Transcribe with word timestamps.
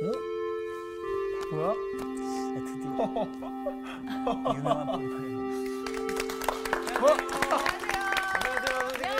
뭐야? 0.00 1.72
네, 1.74 2.60
드디어 2.64 2.90
유명한. 4.54 4.88
안녕하세요, 8.34 8.78
선생님. 8.90 9.18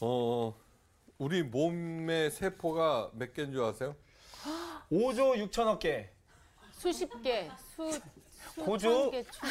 어, 0.00 0.54
우리 1.16 1.42
몸의 1.42 2.30
세포가 2.30 3.12
몇 3.14 3.32
개인 3.32 3.52
줄 3.52 3.62
아세요? 3.64 3.96
5조 4.90 5.48
6천억 5.48 5.78
개. 5.78 6.10
수십 6.72 7.08
개, 7.22 7.48
수 7.74 7.88
고조? 8.62 9.10
개, 9.10 9.22
천- 9.22 9.50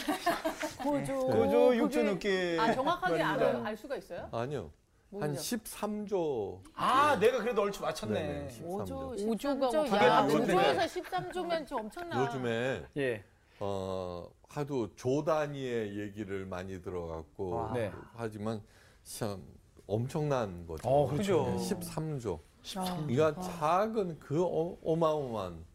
고조. 0.84 1.14
5조 1.30 1.90
6천억 1.90 2.20
개. 2.20 2.60
아 2.60 2.72
정확하게 2.76 3.24
알. 3.24 3.66
알 3.66 3.76
수가 3.76 3.96
있어요? 3.96 4.30
아니요. 4.32 4.72
한 5.20 5.32
뭐죠? 5.32 5.42
13조. 5.42 6.62
아, 6.74 7.18
내가 7.20 7.40
그래도 7.40 7.64
얼추 7.64 7.82
맞췄네. 7.82 8.14
네네. 8.14 8.48
5조, 8.64 9.18
13조. 9.18 9.38
13조. 9.38 9.84
그게 9.90 10.06
야, 10.06 10.22
맞췄네. 10.22 10.54
5조에서 10.56 11.04
13조면 11.04 11.68
좀 11.68 11.80
엄청나. 11.80 12.26
요즘에 12.26 12.86
예. 12.98 13.24
어, 13.60 14.30
하도 14.48 14.96
조 14.96 15.24
단위의 15.24 16.00
얘기를 16.00 16.46
많이 16.46 16.82
들어갔고 16.82 17.50
와. 17.50 17.74
네. 17.74 17.92
하지만 18.16 18.62
참 19.04 19.44
엄청난 19.86 20.66
거죠. 20.66 20.88
어, 20.88 21.10
그렇죠. 21.10 21.46
네, 21.46 21.58
13조. 21.58 22.40
아. 22.78 23.06
그러니까 23.06 23.42
작은 23.42 24.20
그 24.20 24.42
어, 24.44 24.78
어마어마한 24.84 25.66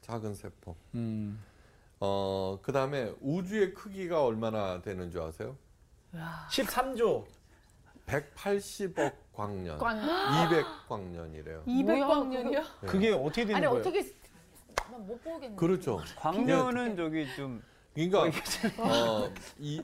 작은 0.00 0.34
세포. 0.34 0.74
음. 0.94 1.40
어, 2.00 2.58
그다음에 2.62 3.14
우주의 3.20 3.72
크기가 3.72 4.24
얼마나 4.24 4.82
되는 4.82 5.10
줄 5.10 5.20
아세요? 5.20 5.56
13조. 6.50 7.24
180억 8.08 9.12
광년. 9.32 9.78
광 9.78 10.00
200광년이래요. 10.00 11.64
200광년이요? 11.66 12.64
그게 12.86 13.12
어떻게 13.12 13.44
되는 13.44 13.56
아니 13.56 13.66
거예요? 13.66 13.80
어떻게 13.80 14.14
난못 14.90 15.22
보겠네. 15.22 15.56
그렇죠. 15.56 16.00
광년은 16.16 16.96
저기 16.96 17.26
좀 17.36 17.62
그러니까 17.94 18.22
어, 18.82 19.30
이 19.58 19.82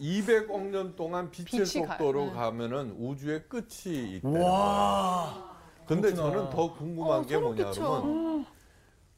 200억 0.00 0.60
년 0.70 0.94
동안 0.96 1.30
빛의 1.30 1.46
빛이 1.64 1.84
가- 1.84 1.94
속도로 1.96 2.26
네. 2.26 2.32
가면은 2.32 2.94
우주의 2.98 3.42
끝이 3.48 4.16
있다. 4.16 4.28
와. 4.28 5.56
근데 5.86 6.12
그렇구나. 6.12 6.32
저는 6.36 6.50
더 6.50 6.72
궁금한 6.74 7.18
어, 7.20 7.22
게 7.22 7.34
소름 7.34 7.54
뭐냐 7.54 7.70
끼쳐. 7.70 8.00
그러면 8.02 8.46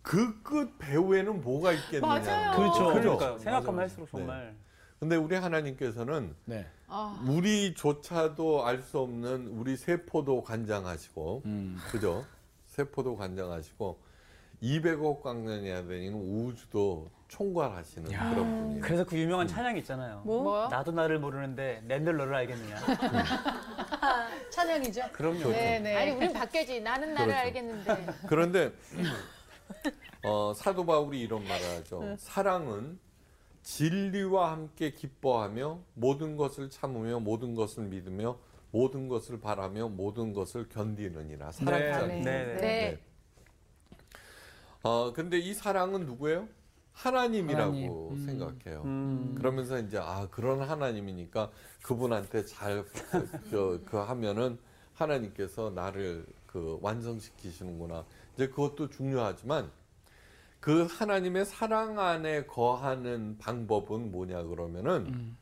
그 0.02 0.42
끝 0.42 0.78
배후에는 0.78 1.40
뭐가 1.42 1.72
있겠느냐. 1.72 2.06
맞아요. 2.06 2.56
그렇죠. 2.56 2.86
그러니까 2.88 3.26
맞아, 3.32 3.38
생각하면. 3.38 3.80
할수록 3.80 4.08
정말 4.10 4.56
근데 4.98 5.14
우리 5.16 5.36
하나님께서는 5.36 6.34
네. 6.44 6.66
아, 6.88 7.22
우리조차도 7.28 8.66
알 8.66 8.82
수 8.82 8.98
없는 8.98 9.48
우리 9.48 9.76
세포도 9.76 10.42
관장하시고 10.42 11.42
음. 11.44 11.78
그죠? 11.90 12.24
세포도 12.66 13.16
관장하시고 13.16 13.98
200억 14.62 15.22
광년이야 15.22 15.86
되는 15.86 16.14
우주도 16.14 17.08
총괄하시는 17.28 18.10
야. 18.12 18.30
그런 18.30 18.50
분이에요. 18.62 18.80
그래서 18.82 19.04
그 19.04 19.16
유명한 19.18 19.46
찬양이 19.46 19.78
있잖아요. 19.80 20.22
뭐? 20.24 20.42
뭐요? 20.42 20.68
나도 20.68 20.90
나를 20.92 21.18
모르는데 21.20 21.82
낸들 21.86 22.16
너를 22.16 22.34
알겠느냐. 22.34 22.76
찬양이죠. 24.50 25.02
그럼요. 25.12 25.50
네 25.50 25.78
네. 25.78 25.94
아니 25.96 26.10
우린 26.12 26.32
밖에지. 26.32 26.80
나는 26.80 27.12
나를 27.14 27.26
그렇죠. 27.26 27.46
알겠는데. 27.46 28.06
그런데 28.28 28.72
어, 30.24 30.52
사도 30.56 30.84
바울이 30.86 31.20
이런 31.20 31.44
말을 31.46 31.66
하죠. 31.76 32.16
사랑은 32.18 32.98
진리와 33.68 34.52
함께 34.52 34.94
기뻐하며 34.94 35.80
모든 35.92 36.36
것을 36.36 36.70
참으며 36.70 37.20
모든 37.20 37.54
것을 37.54 37.84
믿으며 37.84 38.38
모든 38.70 39.08
것을 39.08 39.40
바라며 39.40 39.90
모든 39.90 40.32
것을 40.32 40.70
견디느니라. 40.70 41.52
사랑자는. 41.52 42.08
네. 42.08 42.22
네, 42.22 42.44
네. 42.46 42.60
네. 42.60 43.00
어, 44.82 45.12
근데 45.12 45.38
이 45.38 45.52
사랑은 45.52 46.06
누구예요? 46.06 46.48
하나님이라고 46.94 47.72
하나님. 47.72 47.92
음. 47.92 48.24
생각해요. 48.24 48.82
음. 48.86 49.34
그러면서 49.36 49.78
이제 49.78 49.98
아 49.98 50.26
그런 50.30 50.62
하나님이니까 50.62 51.50
그분한테 51.82 52.46
잘 52.46 52.86
그, 53.50 53.84
그 53.84 53.98
하면은 53.98 54.58
하나님께서 54.94 55.70
나를 55.70 56.24
그 56.46 56.78
완성시키시는구나. 56.80 58.06
이제 58.34 58.48
그것도 58.48 58.88
중요하지만 58.88 59.70
그 60.60 60.86
하나님의 60.90 61.44
사랑 61.44 61.98
안에 61.98 62.46
거하는 62.46 63.38
방법은 63.38 64.10
뭐냐 64.10 64.42
그러면은 64.44 65.06
음. 65.06 65.36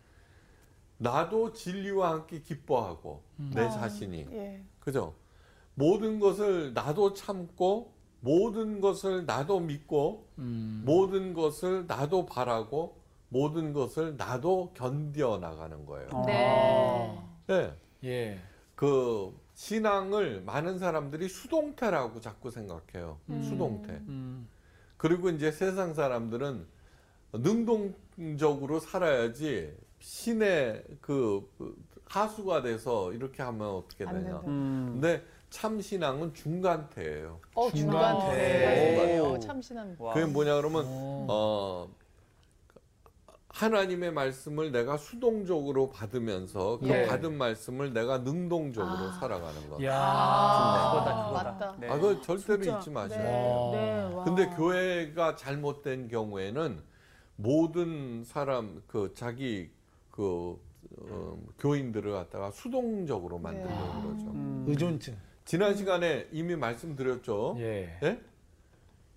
나도 0.99 1.53
진리와 1.53 2.11
함께 2.11 2.41
기뻐하고 2.41 3.23
내 3.37 3.63
아, 3.63 3.71
자신이 3.71 4.27
예. 4.33 4.63
그죠? 4.81 5.15
모든 5.75 6.19
것을 6.21 6.73
나도 6.73 7.13
참고 7.13 7.93
모든 8.21 8.81
것을 8.81 9.27
나도 9.27 9.61
믿고 9.61 10.27
음. 10.39 10.83
모든 10.87 11.35
것을 11.35 11.87
나도 11.87 12.27
바라고 12.27 12.97
모든 13.29 13.73
것을 13.73 14.17
나도 14.17 14.73
견뎌 14.75 15.39
나가는 15.39 15.85
거예요. 15.85 16.09
어. 16.13 16.25
네. 17.47 17.47
네. 17.47 17.77
예. 18.05 18.41
그 18.75 19.35
신앙을 19.55 20.43
많은 20.43 20.79
사람들이 20.79 21.29
수동태라고 21.29 22.21
자꾸 22.21 22.51
생각해요. 22.51 23.19
음. 23.31 23.43
수동태. 23.43 23.93
음. 24.97 24.99
그리고 24.99 25.31
이제 25.31 25.51
세상 25.53 25.95
사람들은 25.95 26.67
능동적으로 27.33 28.81
살아야지 28.81 29.75
신의 30.01 30.85
그 31.01 31.49
하수가 32.07 32.63
돼서 32.63 33.13
이렇게 33.13 33.43
하면 33.43 33.69
어떻게 33.69 34.05
안 34.05 34.23
되냐. 34.25 34.43
음. 34.47 34.91
근데 34.93 35.23
참 35.51 35.81
신앙은 35.81 36.35
중간태예요. 36.35 37.41
어 37.55 37.71
중간태. 37.71 38.27
중간태. 38.31 39.19
와. 39.99 40.15
그게 40.15 40.27
뭐냐 40.27 40.57
그러면 40.57 40.85
오. 40.87 41.27
어 41.29 41.89
하나님의 43.57 44.13
말씀을 44.13 44.71
내가 44.71 44.99
수동적으로 44.99 45.89
받으면서 45.89 46.79
그 46.79 46.89
예. 46.89 47.07
받은 47.07 47.39
말씀을 47.39 47.95
내가 47.95 48.19
능동적으로 48.19 49.09
아. 49.09 49.13
살아가는 49.13 49.71
거. 49.71 49.83
야. 49.83 49.95
아, 49.99 50.91
그거다, 50.93 51.27
그거다. 51.29 51.53
맞다. 51.53 51.77
네. 51.81 51.89
아, 51.89 51.95
그거 51.95 52.21
절대로 52.21 52.63
진짜. 52.63 52.79
잊지 52.79 52.91
마세요. 52.91 53.71
네. 53.73 53.79
네. 53.81 54.15
와. 54.15 54.25
근데 54.25 54.47
교회가 54.51 55.37
잘못된 55.37 56.09
경우에는 56.09 56.83
모든 57.37 58.25
사람 58.25 58.83
그 58.87 59.13
자기 59.15 59.71
그 60.11 60.61
어, 60.99 61.39
교인들을 61.59 62.13
갖다가 62.13 62.51
수동적으로 62.51 63.39
만들려고 63.39 63.73
네. 63.73 64.03
그러죠. 64.03 64.27
음. 64.33 64.65
의존증. 64.69 65.17
지난 65.47 65.75
시간에 65.75 66.29
이미 66.31 66.57
말씀드렸죠. 66.57 67.57
예. 67.61 67.99
예? 68.03 68.21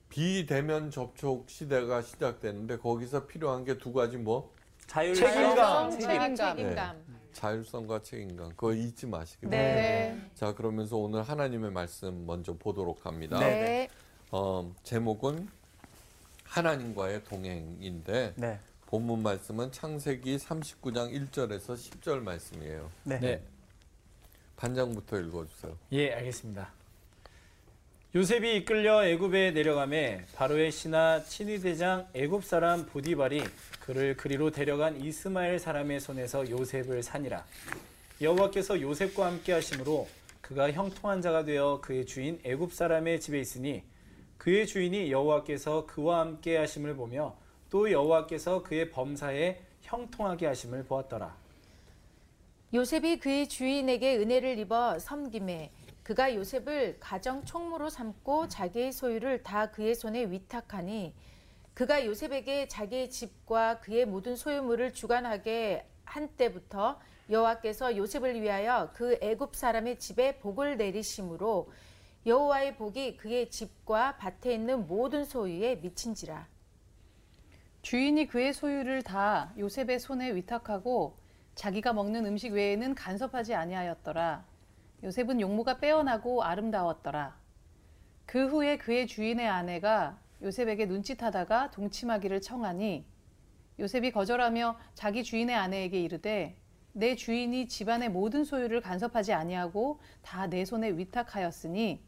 비대면 0.10 0.92
접촉 0.92 1.50
시대가 1.50 2.02
시작되는데 2.02 2.78
거기서 2.78 3.28
필요한 3.28 3.64
게 3.64 3.78
두 3.78 3.94
가지 3.94 4.18
뭐 4.18 4.52
자율성, 4.88 5.28
책임감. 5.28 5.92
책임감. 5.92 6.56
네. 6.58 6.64
책임감. 6.64 7.20
자율성과 7.34 8.02
책임감 8.02 8.50
그거 8.50 8.74
잊지 8.74 9.06
마시기 9.06 9.46
네. 9.48 9.58
바랍니다. 9.58 10.26
네. 10.26 10.32
자 10.36 10.54
그러면서 10.56 10.98
오늘 10.98 11.22
하나님의 11.22 11.72
말씀 11.72 12.26
먼저 12.26 12.54
보도록 12.54 13.06
합니다. 13.06 13.40
네. 13.40 13.88
어, 14.32 14.74
제목은 14.84 15.48
하나님과의 16.44 17.24
동행인데 17.26 18.34
네. 18.36 18.60
본문 18.88 19.22
말씀은 19.22 19.72
창세기 19.72 20.38
39장 20.38 21.14
1절에서 21.32 21.76
10절 21.76 22.22
말씀이에요. 22.24 22.90
네. 23.04 23.20
네. 23.20 23.44
반장부터 24.58 25.20
읽어주세요. 25.20 25.78
예, 25.92 26.12
알겠습니다. 26.16 26.79
요셉이 28.16 28.56
이끌려 28.56 29.06
애굽에 29.06 29.52
내려가매 29.52 30.26
바로의 30.36 30.72
신하 30.72 31.22
친위 31.26 31.60
대장 31.60 32.08
애굽 32.16 32.44
사람 32.44 32.88
보디발이 32.88 33.44
그를 33.82 34.18
그리로 34.18 34.50
데려간 34.50 35.00
이스마엘 35.00 35.60
사람의 35.60 36.00
손에서 36.00 36.50
요셉을 36.50 37.04
산이라. 37.04 37.46
여호와께서 38.20 38.82
요셉과 38.82 39.28
함께 39.28 39.54
하심으로 39.54 40.08
그가 40.42 40.72
형통한 40.72 41.22
자가 41.22 41.44
되어 41.44 41.82
그의 41.84 42.08
주인 42.08 42.40
애굽 42.44 42.74
사람의 42.74 43.22
집에 43.22 43.40
있으니 43.40 43.84
그의 44.40 44.66
주인이 44.66 45.12
여호와께서 45.12 45.86
그와 45.86 46.22
함께 46.22 46.58
하심을 46.58 46.96
보며 46.96 47.36
또 47.70 47.92
여호와께서 47.92 48.64
그의 48.64 48.90
범사에 48.90 49.60
형통하게 49.84 50.48
하심을 50.48 50.86
보았더라. 50.86 51.36
요셉이 52.74 53.20
그의 53.20 53.48
주인에게 53.48 54.18
은혜를 54.18 54.58
입어 54.58 54.98
섬김에 54.98 55.70
그가 56.10 56.34
요셉을 56.34 56.98
가정 57.00 57.46
총무로 57.46 57.92
삼고 57.92 58.48
자기의 58.48 58.92
소유를 58.92 59.44
다 59.44 59.70
그의 59.70 59.94
손에 59.94 60.32
위탁하니 60.32 61.14
그가 61.76 62.04
요셉에게 62.04 62.68
자기의 62.68 63.12
집과 63.12 63.80
그의 63.82 64.08
모든 64.08 64.36
소유물을 64.36 64.94
주관하게 64.94 65.88
한 66.06 66.30
때부터 66.30 67.00
여호와께서 67.30 67.96
요셉을 67.96 68.42
위하여 68.42 68.90
그 68.96 69.20
애굽 69.22 69.56
사람의 69.56 70.00
집에 70.00 70.40
복을 70.40 70.78
내리심으로 70.78 71.72
여호와의 72.26 72.78
복이 72.78 73.18
그의 73.18 73.52
집과 73.52 74.18
밭에 74.18 74.52
있는 74.52 74.88
모든 74.88 75.24
소유에 75.24 75.76
미친지라. 75.76 76.48
주인이 77.84 78.26
그의 78.26 78.54
소유를 78.54 79.04
다 79.04 79.54
요셉의 79.60 80.00
손에 80.00 80.34
위탁하고 80.34 81.20
자기가 81.54 81.94
먹는 81.94 82.26
음식 82.26 82.54
외에는 82.54 82.96
간섭하지 82.96 83.54
아니하였더라. 83.54 84.50
요셉은 85.04 85.40
용모가 85.42 85.80
빼어나고 85.80 86.44
아름다웠더라. 86.44 87.38
그 88.26 88.48
후에 88.48 88.78
그의 88.78 89.08
주인의 89.08 89.48
아내가 89.48 90.20
요셉에게 90.42 90.86
눈짓하다가 90.86 91.72
동침하기를 91.72 92.42
청하니 92.42 93.06
요셉이 93.80 94.12
거절하며 94.12 94.78
자기 94.94 95.24
주인의 95.24 95.56
아내에게 95.56 96.02
이르되 96.02 96.58
내 96.92 97.16
주인이 97.16 97.68
집안의 97.68 98.10
모든 98.10 98.44
소유를 98.44 98.82
간섭하지 98.82 99.34
아니하고 99.34 100.00
다 100.22 100.48
내 100.48 100.66
손에 100.66 100.90
위탁하였으니 100.98 102.04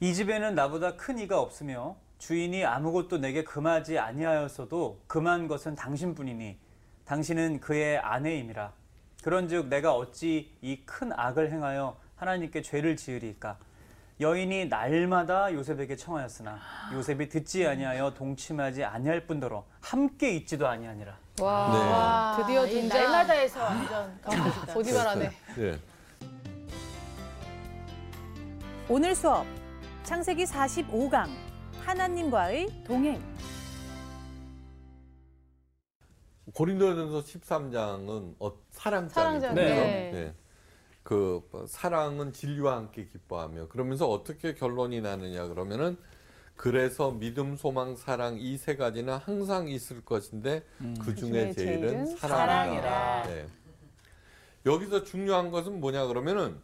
이 0.00 0.14
집에는 0.14 0.54
나보다 0.54 0.96
큰 0.96 1.18
이가 1.18 1.40
없으며 1.40 1.96
주인이 2.18 2.64
아무것도 2.64 3.18
내게 3.18 3.42
금하지 3.42 3.98
아니하였어도 3.98 5.00
금한 5.08 5.48
것은 5.48 5.74
당신뿐이니 5.74 6.58
당신은 7.04 7.60
그의 7.60 7.98
아내임이라. 7.98 8.72
그런즉 9.22 9.66
내가 9.68 9.94
어찌 9.94 10.56
이 10.62 10.78
큰 10.86 11.12
악을 11.12 11.50
행하여 11.50 11.96
하나님께 12.16 12.62
죄를 12.62 12.96
지으리까? 12.96 13.58
여인이 14.20 14.66
날마다 14.66 15.52
요셉에게 15.52 15.94
청하였으나 15.94 16.58
요셉이 16.92 17.28
듣지 17.28 17.66
아니하여 17.66 18.14
동침하지 18.14 18.82
아니할 18.82 19.26
뿐더러 19.26 19.64
함께 19.80 20.30
있지도 20.36 20.66
아니하니라. 20.66 21.16
와, 21.40 21.72
네. 21.72 21.78
와, 21.78 22.36
드디어 22.40 22.66
이 22.66 22.70
등장. 22.70 23.00
날마다에서 23.00 23.62
완전 23.62 24.20
깜짝이다. 24.22 24.74
보디발하네. 24.74 25.30
예. 25.58 25.80
오늘 28.88 29.14
수업 29.14 29.46
창세기 30.02 30.44
45강 30.44 31.28
하나님과의 31.84 32.84
동행 32.84 33.22
고린도전서 36.54 37.20
13장은 37.20 38.34
어, 38.40 38.52
사랑장이죠. 38.78 39.14
사랑장, 39.14 39.54
네. 39.54 40.12
예. 40.14 40.34
그 41.02 41.42
사랑은 41.66 42.32
진리와 42.32 42.76
함께 42.76 43.06
기뻐하며 43.06 43.68
그러면서 43.68 44.08
어떻게 44.08 44.54
결론이 44.54 45.00
나느냐 45.00 45.46
그러면은 45.48 45.96
그래서 46.56 47.12
믿음, 47.12 47.56
소망, 47.56 47.96
사랑 47.96 48.36
이 48.38 48.56
세 48.58 48.76
가지는 48.76 49.14
항상 49.14 49.68
있을 49.68 50.04
것인데 50.04 50.64
그 50.78 51.14
중에 51.14 51.48
그중에 51.48 51.52
제일은 51.52 51.54
제일은 51.54 52.06
사랑이다. 52.16 52.36
사랑이라. 52.46 53.22
네. 53.28 53.46
여기서 54.66 55.04
중요한 55.04 55.50
것은 55.50 55.80
뭐냐 55.80 56.06
그러면은 56.06 56.60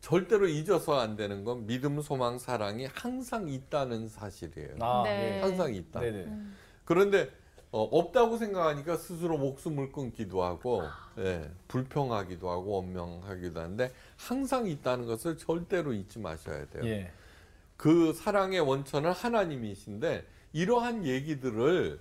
절대로 0.00 0.48
잊어서 0.48 0.98
안 0.98 1.14
되는 1.14 1.44
건 1.44 1.66
믿음, 1.66 2.00
소망, 2.00 2.38
사랑이 2.38 2.86
항상 2.86 3.48
있다는 3.48 4.08
사실이에요. 4.08 4.76
아, 4.80 5.02
네. 5.04 5.40
항상 5.40 5.72
있다. 5.72 6.00
네네. 6.00 6.26
그런데 6.84 7.30
어, 7.72 7.84
없다고 7.84 8.36
생각하니까 8.36 8.98
스스로 8.98 9.38
목숨을 9.38 9.92
끊기도 9.92 10.44
하고 10.44 10.82
예, 11.18 11.50
불평하기도 11.68 12.50
하고 12.50 12.72
원명하기도 12.72 13.58
하는데 13.58 13.90
항상 14.18 14.66
있다는 14.66 15.06
것을 15.06 15.38
절대로 15.38 15.94
잊지 15.94 16.18
마셔야 16.18 16.66
돼요. 16.66 16.84
예. 16.84 17.10
그 17.78 18.12
사랑의 18.12 18.60
원천은 18.60 19.12
하나님이신데 19.12 20.24
이러한 20.52 21.06
얘기들을 21.06 21.98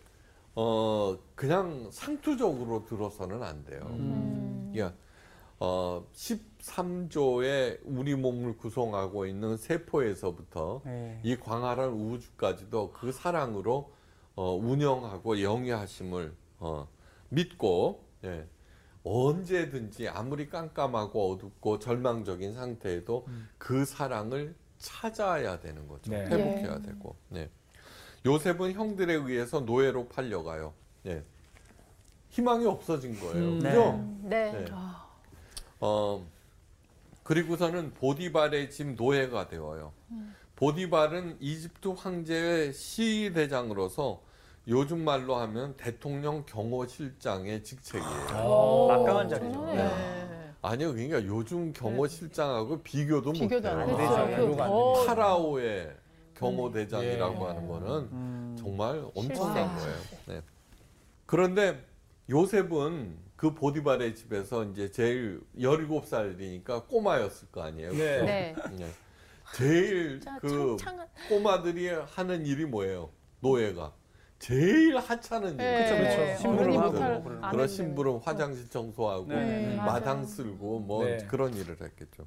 어, 0.55 1.17
그냥 1.35 1.87
상투적으로 1.89 2.85
들어서는 2.85 3.41
안 3.41 3.63
돼요. 3.63 3.87
음. 3.91 4.71
그러니까 4.73 4.97
어, 5.57 6.05
13조의 6.13 7.79
우리 7.85 8.15
몸을 8.15 8.57
구성하고 8.57 9.25
있는 9.25 9.55
세포에서부터 9.55 10.81
네. 10.83 11.21
이 11.23 11.37
광활한 11.37 11.91
우주까지도 11.91 12.91
그 12.91 13.13
사랑으로 13.13 13.89
어, 14.41 14.55
운영하고 14.55 15.39
영위하심을 15.43 16.33
어, 16.57 16.87
믿고 17.29 18.03
예, 18.23 18.47
언제든지 19.03 20.09
아무리 20.09 20.49
깜깜하고 20.49 21.33
어둡고 21.33 21.77
절망적인 21.77 22.55
상태에도 22.55 23.27
그 23.59 23.85
사랑을 23.85 24.55
찾아야 24.79 25.59
되는 25.59 25.87
거죠. 25.87 26.09
네. 26.09 26.25
회복해야 26.25 26.81
되고. 26.81 27.15
네. 27.29 27.51
요셉은 28.25 28.73
형들에 28.73 29.13
의해서 29.13 29.59
노예로 29.59 30.07
팔려가요. 30.07 30.73
예. 31.05 31.23
희망이 32.29 32.65
없어진 32.65 33.19
거예요. 33.19 33.35
음. 33.35 33.59
그죠? 33.59 34.27
네. 34.27 34.51
네. 34.51 34.65
어, 35.79 36.25
그리고서는 37.21 37.93
보디발의 37.93 38.71
집 38.71 38.95
노예가 38.95 39.49
되어요. 39.49 39.93
보디발은 40.55 41.37
이집트 41.39 41.89
황제의 41.89 42.73
시대장으로서 42.73 44.30
요즘 44.67 45.03
말로 45.03 45.35
하면 45.35 45.75
대통령 45.75 46.45
경호실장의 46.45 47.63
직책이에요. 47.63 48.45
오. 48.45 48.87
막강한 48.87 49.29
자리죠. 49.29 49.65
네. 49.65 49.75
네. 49.75 50.53
아니요, 50.61 50.93
그러니까 50.93 51.23
요즘 51.25 51.73
경호실장하고 51.73 52.81
비교도 52.83 53.31
비교도 53.31 53.75
못해요. 53.75 53.81
안 53.81 53.97
되죠. 53.97 54.25
네. 54.27 54.47
그더 54.47 55.05
파라오의 55.05 55.95
경호대장이라고 56.35 57.43
예. 57.43 57.47
하는 57.47 57.67
거는 57.67 57.89
음. 58.11 58.55
정말 58.59 59.03
엄청난. 59.15 59.75
거예요. 59.75 59.95
네. 60.27 60.41
그런데 61.25 61.83
요셉은 62.29 63.17
그 63.35 63.55
보디발의 63.55 64.15
집에서 64.15 64.63
이제 64.65 64.91
제일 64.91 65.41
17살이니까 65.57 66.87
꼬마였을 66.87 67.47
거 67.49 67.63
아니에요. 67.63 67.91
네. 67.93 68.21
네. 68.21 68.55
네. 68.77 68.87
제일 69.55 70.21
자, 70.21 70.37
그 70.39 70.77
꼬마들이 71.27 71.89
하는 71.89 72.45
일이 72.45 72.65
뭐예요? 72.65 73.09
노예가. 73.39 73.93
제일 74.41 74.97
하찮은 74.97 75.51
일. 75.51 75.57
네. 75.57 75.83
그쵸, 75.83 75.95
그쵸. 76.03 76.49
어른이 76.49 76.73
심부름 76.73 76.77
하고 76.79 77.51
그런 77.51 77.67
심부름, 77.67 78.19
화장실 78.23 78.67
청소하고 78.69 79.27
네. 79.27 79.35
음, 79.35 79.77
마당. 79.77 80.25
쓸고 80.25 80.79
뭐 80.79 81.05
네. 81.05 81.17
그런 81.27 81.53
일을 81.53 81.77
했겠죠. 81.79 82.25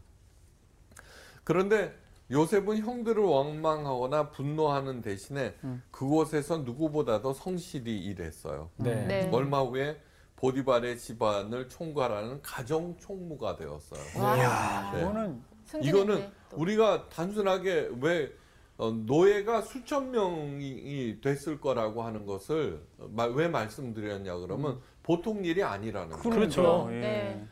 그런데 1.42 1.92
요셉은 2.30 2.78
형들을 2.78 3.22
원망하거나 3.22 4.30
분노하는 4.30 5.02
대신에 5.02 5.54
음. 5.64 5.82
그곳에서 5.90 6.58
누구보다도 6.58 7.34
성실히 7.34 7.98
일했어요. 7.98 8.70
네. 8.76 9.06
네. 9.06 9.30
얼마 9.32 9.60
후에 9.60 10.00
보디발의 10.36 10.98
집안을 10.98 11.68
총괄하는 11.68 12.42
가정 12.42 12.96
총무가 12.98 13.56
되었어요. 13.56 14.22
와. 14.22 14.92
네. 14.92 15.00
이거는 15.00 15.42
승진했네, 15.64 15.88
이거는 16.02 16.30
또. 16.50 16.56
우리가 16.58 17.08
단순하게 17.08 17.90
왜 18.00 18.24
어, 18.26 18.43
노예가 18.76 19.62
수천 19.62 20.10
명이 20.10 21.18
됐을 21.22 21.60
거라고 21.60 22.02
하는 22.02 22.26
것을 22.26 22.82
마- 23.10 23.26
왜 23.26 23.48
말씀드렸냐 23.48 24.36
그러면 24.38 24.80
보통 25.02 25.44
일이 25.44 25.62
아니라는 25.62 26.16
거예요. 26.16 26.22
그렇죠. 26.36 26.88
예. 26.90 27.00
네. 27.00 27.46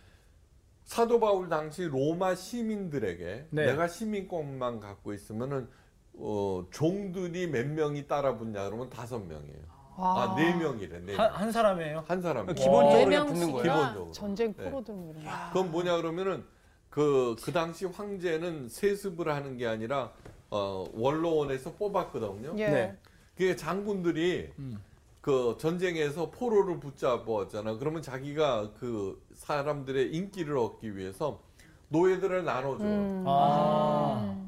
사도 0.84 1.20
바울 1.20 1.48
당시 1.48 1.84
로마 1.84 2.34
시민들에게 2.34 3.46
네. 3.50 3.66
내가 3.66 3.86
시민권만 3.86 4.80
갖고 4.80 5.12
있으면은 5.12 5.68
어, 6.14 6.66
종들이 6.70 7.46
몇 7.46 7.66
명이 7.68 8.06
따라 8.08 8.36
붙냐 8.36 8.64
그러면 8.64 8.90
다섯 8.90 9.20
명이에요. 9.20 9.72
아, 9.96 10.34
네 10.36 10.54
명이래. 10.56 10.98
네 11.00 11.14
한, 11.14 11.30
명. 11.30 11.40
한 11.40 11.52
사람이에요? 11.52 12.04
한 12.08 12.20
사람. 12.20 12.46
기본적으로 12.46 12.92
네 12.94 13.04
그냥 13.04 13.26
붙는 13.26 13.40
명씩이나 13.46 13.62
거예요. 13.74 13.78
기본적으로. 13.78 14.12
전쟁 14.12 14.54
네. 14.54 14.64
프로들 14.64 14.94
뭐 14.94 15.12
이런 15.12 15.24
거. 15.24 15.30
그건 15.52 15.70
뭐냐 15.70 15.96
그러면은 15.98 16.44
그, 16.90 17.36
그 17.42 17.52
당시 17.52 17.86
황제는 17.86 18.68
세습을 18.68 19.32
하는 19.32 19.56
게 19.56 19.66
아니라 19.66 20.12
어, 20.52 20.84
원로원에서 20.92 21.72
뽑았거든요. 21.72 22.54
예. 22.58 22.68
네. 22.68 22.98
그게 23.34 23.56
장군들이 23.56 24.52
음. 24.58 24.78
그 25.22 25.56
전쟁에서 25.58 26.30
포로를 26.30 26.78
붙잡았잖아. 26.78 27.78
그러면 27.78 28.02
자기가 28.02 28.72
그 28.78 29.24
사람들의 29.32 30.14
인기를 30.14 30.58
얻기 30.58 30.94
위해서 30.96 31.40
노예들을 31.88 32.44
나눠줘요. 32.44 32.86
음. 32.86 33.24
아. 33.26 34.42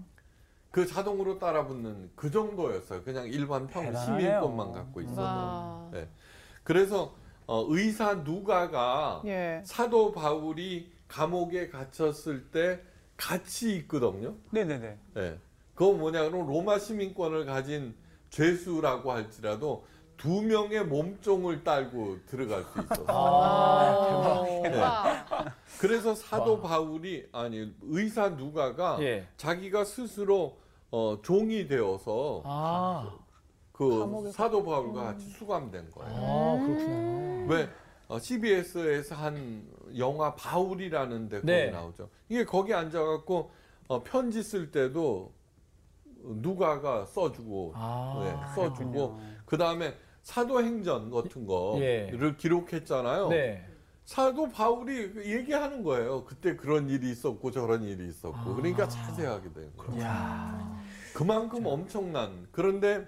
그 0.71 0.87
자동으로 0.87 1.39
따라붙는 1.39 2.11
그 2.15 2.31
정도였어요. 2.31 3.03
그냥 3.03 3.27
일반 3.29 3.67
평. 3.67 3.95
시민권만 3.95 4.73
갖고 4.73 5.01
있어. 5.01 5.23
와. 5.23 5.89
네. 5.91 6.07
그래서 6.65 7.15
어, 7.47 7.65
의사 7.69 8.15
누가가 8.17 9.23
예. 9.25 9.63
사도 9.65 10.13
바울이 10.13 10.93
감옥에 11.09 11.69
갇혔을 11.69 12.51
때 12.51 12.83
같이 13.17 13.77
있거든요. 13.77 14.35
네네네. 14.51 14.99
네. 15.15 15.39
그거 15.75 15.93
뭐냐 15.93 16.29
그러면 16.29 16.47
로마 16.47 16.79
시민권을 16.79 17.47
가진 17.47 17.95
죄수라고 18.31 19.13
할지라도 19.13 19.85
두 20.17 20.43
명의 20.43 20.85
몸종을 20.85 21.65
딸고 21.65 22.19
들어갈 22.27 22.63
수 22.63 22.81
있었어요. 22.81 23.07
아, 23.09 24.43
네. 24.63 24.81
와. 24.81 25.27
그래서 25.81 26.15
사도 26.15 26.61
바울이 26.61 27.27
아니 27.33 27.73
의사 27.83 28.31
누가가 28.31 28.97
예. 29.01 29.27
자기가 29.37 29.85
스스로 29.85 30.57
어, 30.91 31.19
종이 31.23 31.67
되어서 31.67 32.43
아, 32.45 33.13
그 33.73 34.31
사도 34.33 34.65
바울과 34.65 35.03
같이 35.03 35.29
수감된 35.31 35.91
거예요. 35.91 36.15
아 36.17 36.65
그렇구나. 36.65 37.47
왜 37.53 37.69
어, 38.07 38.19
CBS에서 38.19 39.17
한 39.17 39.67
영화 39.99 40.35
바울이라는 40.37 41.29
데 41.29 41.41
거기 41.41 41.47
네. 41.53 41.71
나오죠. 41.71 42.09
이게 42.29 42.45
거기 42.45 42.73
앉아갖고 42.73 43.51
어, 43.89 44.03
편지 44.05 44.43
쓸 44.43 44.71
때도 44.71 45.33
누가가 46.25 47.05
써주고 47.07 47.73
아, 47.75 48.21
네, 48.23 48.55
써주고 48.55 49.21
그 49.45 49.57
다음에 49.57 49.95
사도행전 50.23 51.11
같은 51.11 51.47
거를 51.47 51.83
예. 51.83 52.37
기록했잖아요. 52.37 53.29
네. 53.29 53.67
사도 54.05 54.49
바울이 54.49 55.13
얘기하는 55.25 55.83
거예요. 55.83 56.25
그때 56.25 56.57
그런 56.57 56.91
일이 56.91 57.11
있었고 57.11 57.51
저런 57.51 57.83
일이 57.83 58.09
있었고. 58.09 58.55
그러니까 58.55 58.89
자세하게 58.89 59.53
된 59.53 59.71
거예요. 59.77 60.03
야. 60.03 60.83
그만큼 61.15 61.65
엄청난 61.65 62.47
그런데 62.53 63.07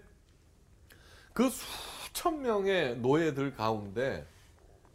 그 1.32 1.50
수천 1.50 2.42
명의 2.42 2.96
노예들 2.98 3.54
가운데 3.54 4.26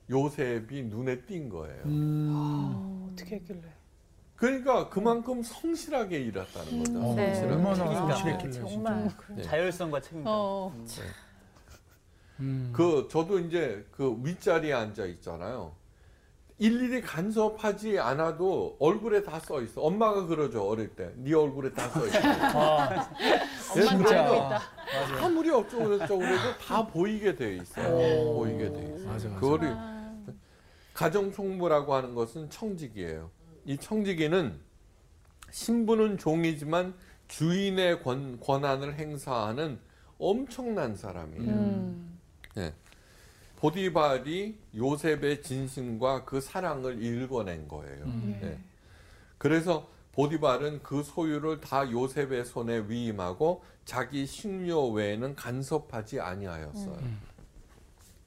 요셉이 0.10 0.84
눈에 0.84 1.26
띈 1.26 1.50
거예요. 1.50 1.84
음. 1.86 3.10
어떻게 3.12 3.36
했길래? 3.36 3.62
그러니까 4.46 4.90
그만큼 4.90 5.44
성실하게 5.44 6.20
일했다는 6.20 6.80
거죠. 6.84 7.00
어, 7.00 7.14
네. 7.16 7.36
성실하게. 7.36 7.54
얼마나 7.54 7.76
책임감. 7.76 8.10
성실했길래 8.10 8.52
정말 8.54 9.10
네. 9.36 9.42
자율성과 9.44 10.02
책임감. 10.02 10.26
어. 10.28 10.74
음. 12.40 12.74
그 12.76 13.08
저도 13.12 13.38
이제 13.38 13.86
그 13.92 14.18
윗자리에 14.24 14.74
앉아 14.74 15.06
있잖아요. 15.06 15.74
일일이 16.58 17.02
간섭하지 17.02 18.00
않아도 18.00 18.78
얼굴에 18.80 19.22
다 19.22 19.40
써 19.40 19.62
있어. 19.62 19.82
엄마가 19.82 20.26
그러죠 20.26 20.68
어릴 20.68 20.90
때. 20.96 21.12
네 21.18 21.36
얼굴에 21.36 21.72
다 21.74 21.88
써 21.90 22.08
있어. 22.08 22.18
아. 22.58 23.10
맞아요. 24.04 24.60
아무리 25.22 25.52
어쩌고 25.52 26.00
저쩌고 26.00 26.24
해도 26.26 26.58
다 26.66 26.88
보이게 26.88 27.36
돼 27.36 27.58
있어요. 27.58 27.96
오. 27.96 28.40
보이게 28.40 28.72
돼 28.74 28.82
있어요. 28.96 29.08
맞아, 29.08 29.28
맞아. 29.30 29.40
그거를 29.40 29.78
가정 30.96 31.32
총무라고 31.32 31.94
하는 31.94 32.16
것은 32.16 32.50
청지기예요. 32.50 33.30
이 33.66 33.78
청지기는 33.78 34.60
신부는 35.52 36.18
종이지만 36.18 36.94
주인의 37.28 38.04
권, 38.04 38.40
권한을 38.40 38.96
행사하는 38.96 39.80
엄청난 40.18 40.96
사람이에요. 40.96 41.52
음. 41.52 42.20
예. 42.58 42.74
보디발이 43.58 44.58
요셉의 44.76 45.42
진심과 45.44 46.26
그 46.26 46.42
사랑을 46.42 47.04
읽어낸 47.04 47.68
거예요. 47.68 48.06
음. 48.06 48.40
예. 48.44 48.60
그래서 49.38 49.90
보디발은 50.14 50.84
그 50.84 51.04
소유를 51.04 51.62
다 51.62 51.90
요셉의 51.90 52.46
손에 52.46 52.86
위임하고 52.88 53.64
자기 53.86 54.26
식료 54.26 54.90
외에는 54.90 55.36
간섭하지 55.36 56.20
아니하였어요. 56.20 57.00
음. 57.02 57.20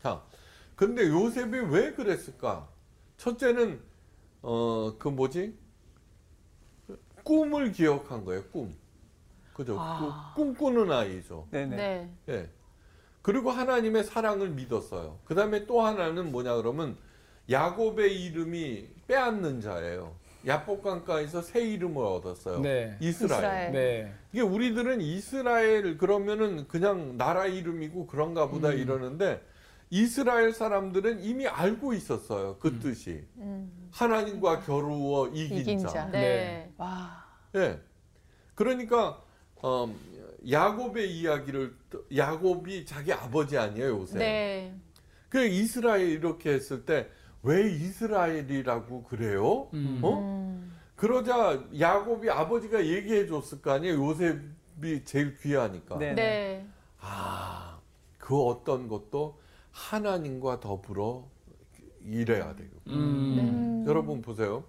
자, 0.02 0.22
근데 0.76 1.06
요셉이 1.06 1.58
왜 1.70 1.92
그랬을까? 1.92 2.68
첫째는 3.16 3.80
어 4.44 4.94
그 4.98 5.08
뭐지? 5.08 5.54
꿈을 7.24 7.72
기억한 7.72 8.24
거예요. 8.24 8.42
꿈. 8.52 8.74
그죠? 9.54 9.76
아. 9.78 10.32
그 10.36 10.42
꿈꾸는 10.42 10.92
아이죠. 10.92 11.48
네네. 11.50 11.76
네. 11.76 12.10
예. 12.28 12.50
그리고 13.22 13.50
하나님의 13.50 14.04
사랑을 14.04 14.50
믿었어요. 14.50 15.18
그 15.24 15.34
다음에 15.34 15.64
또 15.64 15.80
하나는 15.80 16.30
뭐냐 16.30 16.56
그러면 16.56 16.96
야곱의 17.50 18.22
이름이 18.26 18.88
빼앗는 19.06 19.62
자예요. 19.62 20.14
야복강가에서 20.46 21.40
새 21.40 21.64
이름을 21.66 22.04
얻었어요. 22.04 22.60
네. 22.60 22.96
이스라엘. 23.00 23.38
이스라엘. 23.38 23.72
네. 23.72 24.14
이게 24.32 24.42
우리들은 24.42 25.00
이스라엘 25.00 25.96
그러면은 25.96 26.68
그냥 26.68 27.16
나라 27.16 27.46
이름이고 27.46 28.06
그런가 28.06 28.48
보다 28.48 28.68
음. 28.68 28.78
이러는데 28.78 29.42
이스라엘 29.98 30.52
사람들은 30.52 31.22
이미 31.22 31.46
알고 31.46 31.94
있었어요. 31.94 32.56
그 32.58 32.66
음. 32.66 32.80
뜻이. 32.80 33.24
음. 33.36 33.88
하나님과 33.92 34.62
겨루어 34.62 35.28
이긴, 35.28 35.58
이긴 35.58 35.78
자. 35.78 35.86
자. 35.88 36.10
네. 36.10 36.72
와. 36.76 37.24
예. 37.54 37.78
그러니까 38.56 39.22
어, 39.62 39.94
야곱의 40.50 41.16
이야기를 41.16 41.76
또- 41.90 42.04
야곱이 42.14 42.84
자기 42.86 43.12
아버지 43.12 43.56
아니에요, 43.56 44.00
요새. 44.00 44.18
네. 44.18 44.74
그 45.28 45.46
이스라엘 45.46 46.08
이렇게 46.10 46.50
했을 46.54 46.84
때 46.84 47.08
왜 47.46 47.70
이스라엘이라고 47.70 49.04
그래요? 49.04 49.68
음. 49.74 50.00
어? 50.02 50.18
음. 50.18 50.74
그러자 50.96 51.62
야곱이 51.78 52.30
아버지가 52.30 52.84
얘기해 52.84 53.26
줬을 53.28 53.60
거 53.62 53.70
아니에요. 53.72 53.94
요셉이 54.02 55.04
제일 55.04 55.36
귀하니까. 55.36 55.98
네. 55.98 56.14
네. 56.14 56.66
아, 56.98 57.78
그 58.18 58.34
어떤 58.42 58.88
것도 58.88 59.38
하나님과 59.74 60.60
더불어 60.60 61.26
일해야 62.04 62.54
되고. 62.54 62.70
음. 62.88 63.84
여러분 63.86 64.22
보세요. 64.22 64.64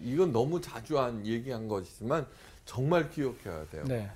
이건 0.00 0.32
너무 0.32 0.60
자주 0.60 0.98
한 0.98 1.24
얘기한 1.26 1.68
것이지만 1.68 2.26
정말 2.64 3.10
기억해야 3.10 3.66
돼요. 3.66 3.84
네. 3.86 4.10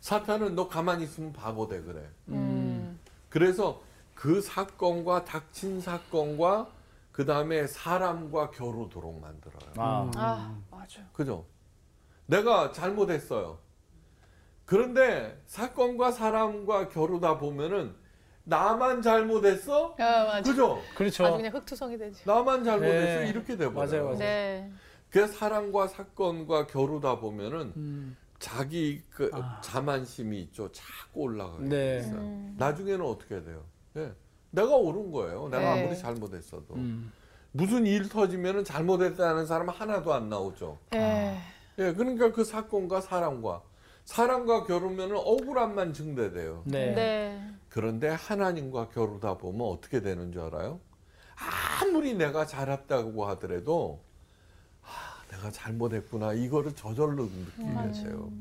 사탄은 0.00 0.54
너 0.54 0.68
가만히 0.68 1.04
있으면 1.04 1.32
바보 1.32 1.66
돼 1.66 1.80
그래. 1.80 2.06
음. 2.28 2.98
그래서 3.28 3.82
그 4.14 4.40
사건과 4.40 5.24
닥친 5.24 5.80
사건과 5.80 6.70
그 7.10 7.24
다음에 7.24 7.66
사람과 7.66 8.50
겨루도록 8.50 9.20
만들어요. 9.20 9.72
아. 9.76 10.10
아, 10.14 10.58
맞아. 10.70 11.00
그죠? 11.12 11.46
내가 12.26 12.72
잘못했어요. 12.72 13.58
그런데 14.64 15.40
사건과 15.46 16.12
사람과 16.12 16.88
겨루다 16.88 17.38
보면은 17.38 17.94
나만 18.44 19.02
잘못했어? 19.02 19.94
아, 19.98 20.24
맞아. 20.24 20.42
그죠? 20.50 20.80
그렇죠. 20.96 21.26
아주 21.26 21.36
그냥 21.36 21.54
흑투성이 21.54 21.98
되지. 21.98 22.22
나만 22.26 22.64
잘못했어? 22.64 23.20
네. 23.20 23.28
이렇게 23.28 23.56
돼버려요. 23.56 23.72
맞아요, 23.74 24.04
맞아요. 24.04 24.18
네. 24.18 24.70
그 25.10 25.26
사람과 25.26 25.88
사건과 25.88 26.66
겨루다 26.66 27.20
보면은 27.20 27.72
음. 27.76 28.16
자기 28.38 29.02
그 29.10 29.30
아. 29.32 29.60
자만심이 29.62 30.40
있죠. 30.42 30.70
자꾸 30.72 31.20
올라가게 31.20 31.64
네. 31.68 31.98
있어요. 31.98 32.16
음. 32.16 32.54
나중에는 32.58 33.04
어떻게 33.04 33.42
돼요? 33.42 33.62
예. 33.96 34.12
내가 34.50 34.74
옳은 34.74 35.12
거예요. 35.12 35.48
내가 35.48 35.74
네. 35.74 35.82
아무리 35.82 35.98
잘못했어도. 35.98 36.74
음. 36.74 37.12
무슨 37.52 37.86
일 37.86 38.08
터지면은 38.08 38.64
잘못했다는 38.64 39.46
사람 39.46 39.68
하나도 39.68 40.12
안 40.12 40.28
나오죠. 40.28 40.78
예. 40.94 41.38
예, 41.78 41.92
그러니까 41.92 42.32
그 42.32 42.44
사건과 42.44 43.00
사람과 43.00 43.62
사람과 44.04 44.64
겨루면은 44.64 45.16
억울함만 45.16 45.92
증대돼요. 45.92 46.62
네. 46.66 46.94
네. 46.94 47.50
그런데 47.68 48.08
하나님과 48.08 48.88
겨루다 48.90 49.38
보면 49.38 49.66
어떻게 49.68 50.00
되는 50.00 50.32
줄 50.32 50.42
알아요? 50.42 50.80
아무리 51.80 52.14
내가 52.14 52.46
잘했다고 52.46 53.24
하더라도 53.26 54.04
아, 54.82 54.86
내가 55.30 55.50
잘못했구나 55.50 56.34
이거를 56.34 56.74
저절로 56.74 57.24
느끼게 57.24 58.04
돼요. 58.04 58.32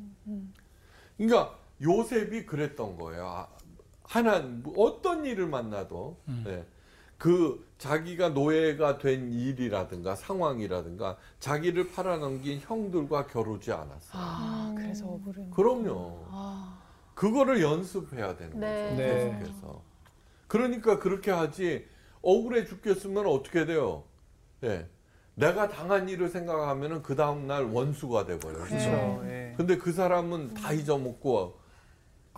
그러니까 1.18 1.58
요셉이 1.82 2.46
그랬던 2.46 2.98
거예요. 2.98 3.27
아, 3.27 3.48
하나 4.03 4.39
뭐 4.39 4.74
어떤 4.86 5.25
일을 5.25 5.48
만나도 5.48 6.18
음. 6.27 6.44
네. 6.46 6.65
그 7.18 7.65
자기가 7.81 8.29
노예가 8.29 9.00
된 9.00 9.31
일이라든가 9.31 10.13
상황이라든가 10.15 11.17
자기를 11.39 11.91
팔아넘긴 11.91 12.59
형들과 12.59 13.25
겨루지 13.25 13.71
않았어요. 13.71 14.11
아, 14.11 14.71
그래서 14.77 15.07
억울해. 15.07 15.50
그럼요. 15.50 16.27
아. 16.29 16.79
그거를 17.15 17.59
연습해야 17.63 18.35
되는 18.38 18.59
네. 18.59 18.83
거죠. 18.83 18.95
네. 18.97 19.39
계속해서. 19.39 19.81
그러니까 20.45 21.00
그렇게 21.00 21.31
하지 21.31 21.88
억울해 22.21 22.65
죽겠으면 22.65 23.25
어떻게 23.25 23.65
돼요? 23.65 24.03
예. 24.63 24.88
내가 25.33 25.67
당한 25.67 26.07
일을 26.07 26.29
생각하면은 26.29 27.01
그 27.01 27.15
다음 27.15 27.47
날 27.47 27.63
원수가 27.63 28.27
돼 28.27 28.38
버려요. 28.38 28.63
그렇죠. 28.63 29.23
예. 29.25 29.55
근데 29.57 29.79
그 29.79 29.91
사람은 29.91 30.53
다 30.53 30.71
잊어먹고 30.71 31.57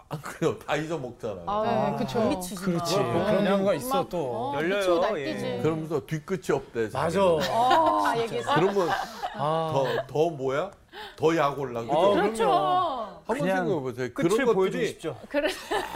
안 0.10 0.22
그래요? 0.22 0.58
다 0.60 0.76
잊어먹잖아요. 0.76 1.44
아, 1.48 1.92
네, 1.92 1.98
그쵸. 1.98 2.28
미치지 2.30 2.56
그렇지. 2.64 2.98
마. 2.98 3.26
그런 3.26 3.46
경우가 3.46 3.74
있어 3.76 3.90
막, 4.04 4.10
또. 4.10 4.52
어, 4.52 4.56
열려요. 4.56 5.00
날뛰지. 5.00 5.46
예. 5.46 5.60
그러면서 5.62 6.06
뒤끝이 6.06 6.52
없대. 6.52 6.90
맞아. 6.94 7.10
자기는. 7.10 7.40
아, 7.52 8.14
얘기했어. 8.18 8.56
그러면 8.56 8.90
아. 9.36 9.72
더, 9.74 10.08
더 10.08 10.30
뭐야? 10.32 10.72
더 11.16 11.36
약 11.36 11.60
올라. 11.60 11.82
그죠? 11.82 11.94
어, 11.94 12.14
그렇죠. 12.14 12.52
한번 13.26 13.38
그냥 13.38 13.58
생각해 13.58 13.82
보세요. 13.82 14.14
끝을 14.14 14.30
그런 14.30 14.46
보여주고 14.46 14.60
것들이 14.66 14.88
싶죠. 14.88 15.20
그래. 15.30 15.50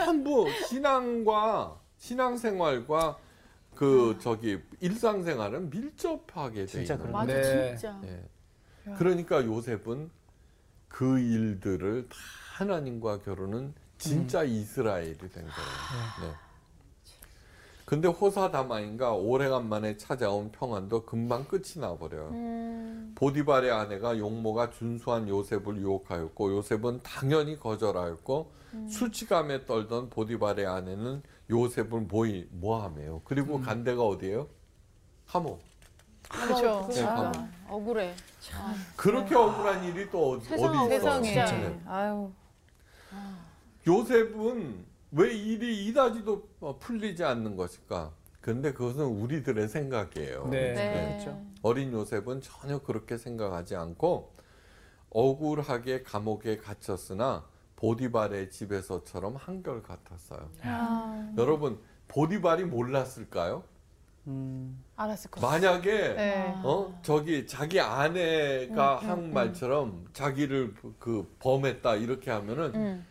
전부 0.04 0.48
신앙과 0.68 1.76
신앙생활과 1.98 3.18
그 3.74 4.16
저기 4.20 4.60
일상생활은 4.80 5.70
밀접하게 5.70 6.60
돼 6.62 6.66
진짜 6.66 6.94
있는. 6.94 7.12
맞아, 7.12 7.32
네. 7.32 7.76
진짜. 7.76 8.00
예. 8.04 8.24
그러니까 8.96 9.44
요셉은 9.44 10.10
그 10.88 11.18
일들을 11.18 12.08
다 12.08 12.16
하나님과 12.54 13.18
겨루는 13.20 13.74
진짜 13.98 14.42
이스라엘이 14.44 15.18
된 15.18 15.28
거예요. 15.30 15.48
네. 16.22 16.34
근데 17.84 18.06
호사다마인가 18.06 19.12
오래간만에 19.12 19.96
찾아온 19.96 20.52
평안도 20.52 21.06
금방 21.06 21.46
끝이 21.46 21.78
나버려요. 21.80 22.28
음. 22.28 23.12
보디발의 23.14 23.70
아내가 23.70 24.18
용모가 24.18 24.70
준수한 24.70 25.26
요셉을 25.26 25.78
유혹하였고 25.78 26.56
요셉은 26.58 27.00
당연히 27.02 27.58
거절하였고 27.58 28.52
수치감에 28.90 29.64
떨던 29.64 30.10
보디발의 30.10 30.66
아내는 30.66 31.22
요셉을 31.50 32.02
모이 32.02 32.46
모함해요. 32.50 33.22
그리고 33.24 33.58
간 33.60 33.82
데가 33.84 34.02
어디예요? 34.02 34.46
하모. 35.26 35.58
그렇죠. 36.28 36.88
네, 36.92 37.02
아. 37.04 37.32
억울해. 37.68 38.14
그렇게 38.96 39.34
억울한 39.34 39.84
일이 39.84 40.10
또 40.10 40.32
어디, 40.32 40.44
세상 40.44 40.78
어디 40.78 40.96
있어요? 40.96 41.22
세상에. 41.22 41.60
네. 41.60 41.80
아유. 41.86 42.30
요셉은 43.88 44.84
왜 45.12 45.34
일이 45.34 45.86
이다지도 45.86 46.46
어, 46.60 46.78
풀리지 46.78 47.24
않는 47.24 47.56
것일까? 47.56 48.12
근데 48.42 48.72
그것은 48.72 49.04
우리들의 49.04 49.66
생각이에요. 49.68 50.48
네. 50.48 50.74
그렇죠. 50.74 51.42
어린 51.62 51.92
요셉은 51.92 52.42
전혀 52.42 52.78
그렇게 52.78 53.16
생각하지 53.16 53.76
않고 53.76 54.34
억울하게 55.10 56.02
감옥에 56.02 56.58
갇혔으나 56.58 57.46
보디발의 57.76 58.50
집에서처럼 58.50 59.36
한결 59.36 59.82
같았어요. 59.82 60.50
아. 60.62 61.32
여러분 61.38 61.78
보디발이 62.08 62.64
몰랐을까요? 62.64 63.64
음, 64.26 64.84
알았을 64.96 65.30
것. 65.30 65.40
만약에 65.40 66.14
네. 66.14 66.54
어 66.62 66.98
저기 67.02 67.46
자기 67.46 67.80
아내가 67.80 68.98
음, 69.00 69.08
한 69.08 69.18
음, 69.20 69.32
말처럼 69.32 70.06
자기를 70.12 70.74
그 70.98 71.34
범했다 71.38 71.96
이렇게 71.96 72.30
하면은 72.30 72.74
음. 72.74 73.06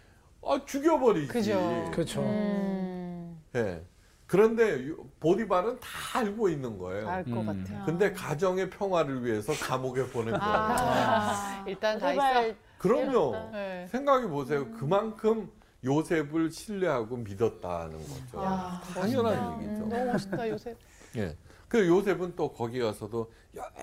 아 0.47 0.61
죽여버리지. 0.65 1.27
그죠. 1.27 1.89
그렇죠. 1.93 2.21
음. 2.21 3.39
예. 3.55 3.81
그런데 4.25 4.87
요- 4.89 4.97
보디발은 5.19 5.79
다 5.79 6.19
알고 6.19 6.49
있는 6.49 6.77
거예요. 6.77 7.07
알 7.09 7.23
것 7.23 7.31
음. 7.39 7.45
같아요. 7.63 7.85
근데 7.85 8.11
가정의 8.11 8.69
평화를 8.69 9.23
위해서 9.23 9.53
감옥에 9.53 10.05
보낸 10.07 10.31
거예요. 10.37 10.43
아, 10.43 11.63
일단 11.67 11.97
다 11.97 12.11
있어. 12.11 12.53
그럼요. 12.77 13.49
네. 13.53 13.87
생각해 13.89 14.27
보세요. 14.27 14.69
그만큼 14.73 15.49
요셉을 15.83 16.51
신뢰하고 16.51 17.17
믿었다는 17.17 17.97
거죠. 17.99 18.43
야, 18.43 18.81
당연한 18.93 19.33
멋있다. 19.33 19.63
얘기죠. 19.63 19.83
음, 19.83 19.89
너무 19.89 20.05
멋있다 20.11 20.49
요새. 20.49 20.75
예. 21.15 21.35
그 21.69 21.87
요셉은 21.87 22.33
또 22.35 22.51
거기 22.51 22.79
가서도 22.79 23.31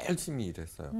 열심히 0.08 0.46
일했어요. 0.46 0.90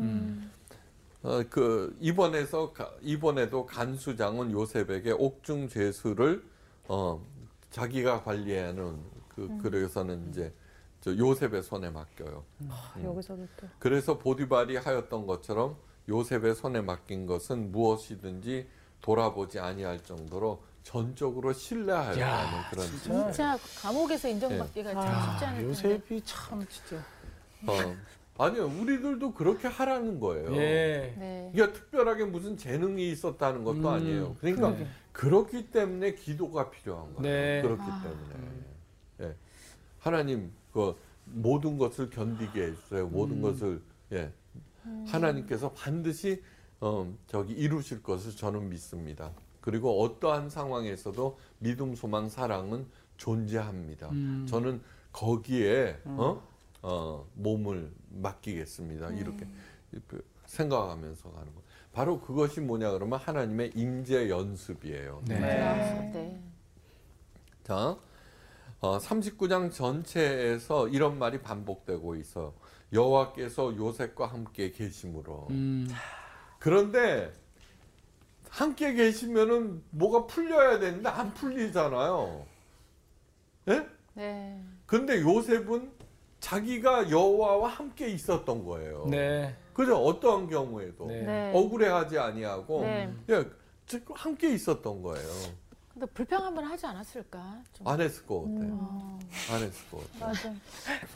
음. 1.25 1.29
어, 1.29 1.43
그 1.49 1.97
이번에서 2.01 2.73
가- 2.73 2.93
이번에도 3.01 3.67
간수장은 3.67 4.53
요셉에게 4.53 5.13
옥중 5.13 5.69
죄수를 5.69 6.45
어, 6.87 7.25
자기가 7.71 8.23
관리하는 8.23 8.99
그 9.29 9.59
그래서는 9.63 10.29
이제 10.31 10.53
저 11.01 11.17
요셉의 11.17 11.63
손에 11.63 11.91
맡겨요. 11.91 12.45
음. 12.61 12.71
여기서도 13.05 13.47
또. 13.57 13.67
그래서 13.79 14.19
보디발이 14.19 14.77
하였던 14.77 15.27
것처럼 15.27 15.77
요셉의 16.09 16.55
손에 16.55 16.81
맡긴 16.83 17.27
것은 17.27 17.73
무엇이든지 17.73 18.69
돌아보지 19.01 19.59
아니할 19.59 20.03
정도로 20.03 20.63
전적으로 20.83 21.53
신뢰하였다는 21.53 22.21
야, 22.23 22.69
그런 22.71 22.87
진짜. 22.87 23.33
진짜 23.33 23.59
감옥에서 23.81 24.29
인정받기가 24.29 24.93
참 24.93 25.03
아, 25.03 25.31
쉽지 25.33 25.45
않을 25.47 25.59
텐데. 25.61 25.69
요셉이 25.71 26.23
참 26.25 26.67
진짜. 26.69 26.97
어, 27.67 27.97
아니요 28.37 28.67
우리들도 28.67 29.35
그렇게 29.35 29.69
하라는 29.69 30.19
거예요. 30.19 30.53
예. 30.57 31.15
네. 31.17 31.51
그러니까 31.53 31.79
특별하게 31.79 32.25
무슨 32.25 32.57
재능이 32.57 33.11
있었다는 33.11 33.65
것도 33.65 33.79
음, 33.79 33.87
아니에요. 33.87 34.37
그러니까 34.41 34.75
그러게. 34.75 34.87
그렇기 35.13 35.71
때문에 35.71 36.15
기도가 36.15 36.71
필요한 36.71 37.15
거예요. 37.15 37.23
네. 37.23 37.63
그렇기 37.63 37.83
때문에 37.85 38.51
예. 39.21 39.35
하나님 40.01 40.53
그 40.73 40.97
모든 41.27 41.79
것을 41.79 42.11
견디게 42.11 42.63
해주세요. 42.63 43.07
모든 43.07 43.37
음. 43.37 43.43
것을 43.43 43.83
예. 44.13 44.33
하나님께서 45.07 45.73
반드시 45.73 46.43
어, 46.81 47.11
저기 47.29 47.55
이루실 47.55 48.03
것을 48.03 48.33
저는 48.33 48.69
믿습니다. 48.69 49.31
그리고 49.61 50.03
어떠한 50.03 50.51
상황에서도 50.51 51.39
믿음, 51.61 51.95
소망, 51.95 52.29
사랑은 52.29 52.87
존재합니다. 53.17 54.11
음. 54.11 54.45
저는 54.47 54.83
거기에 55.13 55.97
어? 56.05 56.43
어, 56.87 57.27
몸을 57.33 57.91
맡기겠습니다. 58.11 59.09
이렇게 59.13 59.49
이렇게 59.91 60.19
생각하면서 60.45 61.33
가는 61.33 61.55
거. 61.55 61.63
바로 61.95 62.21
그것이 62.21 62.61
뭐냐 62.61 62.91
그러면 62.93 63.19
하나님의 63.19 63.73
임재 63.75 64.29
연습이에요. 64.29 65.23
네. 65.27 65.41
네. 65.41 66.11
네. 66.13 66.43
자, 67.63 67.97
어, 68.81 68.99
39장 68.99 69.73
전체에서 69.73 70.89
이런 70.89 71.19
말이 71.19 71.41
반복되고 71.41 72.17
있어. 72.17 72.53
여호와께서 72.93 73.77
요셉과 73.77 74.27
함께 74.27 74.71
계심으로. 74.71 75.47
음. 75.51 75.89
그런데 76.59 77.33
함께 78.51 78.93
계시면은 78.93 79.83
뭐가 79.89 80.27
풀려야 80.27 80.79
되는데 80.81 81.09
안 81.09 81.33
풀리잖아요. 81.33 82.47
예? 83.69 83.89
네. 84.13 84.63
근데 84.85 85.23
요셉은 85.23 85.94
자기가 86.45 87.11
여호와와 87.11 87.71
함께 87.71 88.09
있었던 88.09 88.67
거예요. 88.67 89.07
네. 89.09 89.57
그죠? 89.73 89.97
어떠한 89.97 90.51
경우에도 90.51 91.07
네. 91.07 91.23
네. 91.23 91.53
억울해하지 91.55 92.19
아니하고 92.19 92.83
네. 92.83 93.13
예, 93.31 93.45
즉 93.87 94.05
함께 94.11 94.53
있었던 94.53 95.03
거예요. 95.03 95.27
근데 95.95 96.07
불평한번 96.07 96.65
하지 96.65 96.85
않았을까? 96.85 97.63
좀. 97.73 97.89
안 97.89 97.99
했을 97.99 98.27
것 98.27 98.43
같아요. 98.43 98.73
어, 98.73 99.19
안 99.53 99.63
했을 99.63 99.91
것 99.91 100.13
같아요. 100.13 100.29
맞아. 100.29 100.55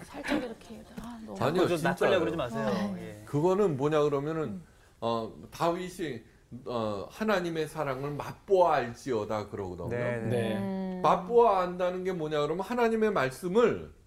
살짝 0.05 0.43
이렇게. 0.43 0.83
아, 1.03 1.21
너무. 1.27 1.45
아니요, 1.45 1.69
좀. 1.69 1.83
낚으려 1.83 2.21
그러지 2.21 2.37
마세요. 2.37 2.67
어. 2.67 2.97
예. 2.99 3.23
그거는 3.27 3.77
뭐냐 3.77 4.03
그러면은 4.05 4.63
어, 5.01 5.31
다윗이 5.51 6.23
어, 6.65 7.07
하나님의 7.11 7.69
사랑을 7.69 8.13
맛보아 8.13 8.77
알지어다 8.77 9.49
그러거든요. 9.51 9.89
네, 9.91 10.17
네. 10.23 10.29
네. 10.29 10.57
음. 10.57 11.01
맛보아 11.03 11.61
안다는 11.61 12.03
게 12.05 12.13
뭐냐 12.13 12.41
그러면 12.41 12.65
하나님의 12.65 13.13
말씀을 13.13 13.98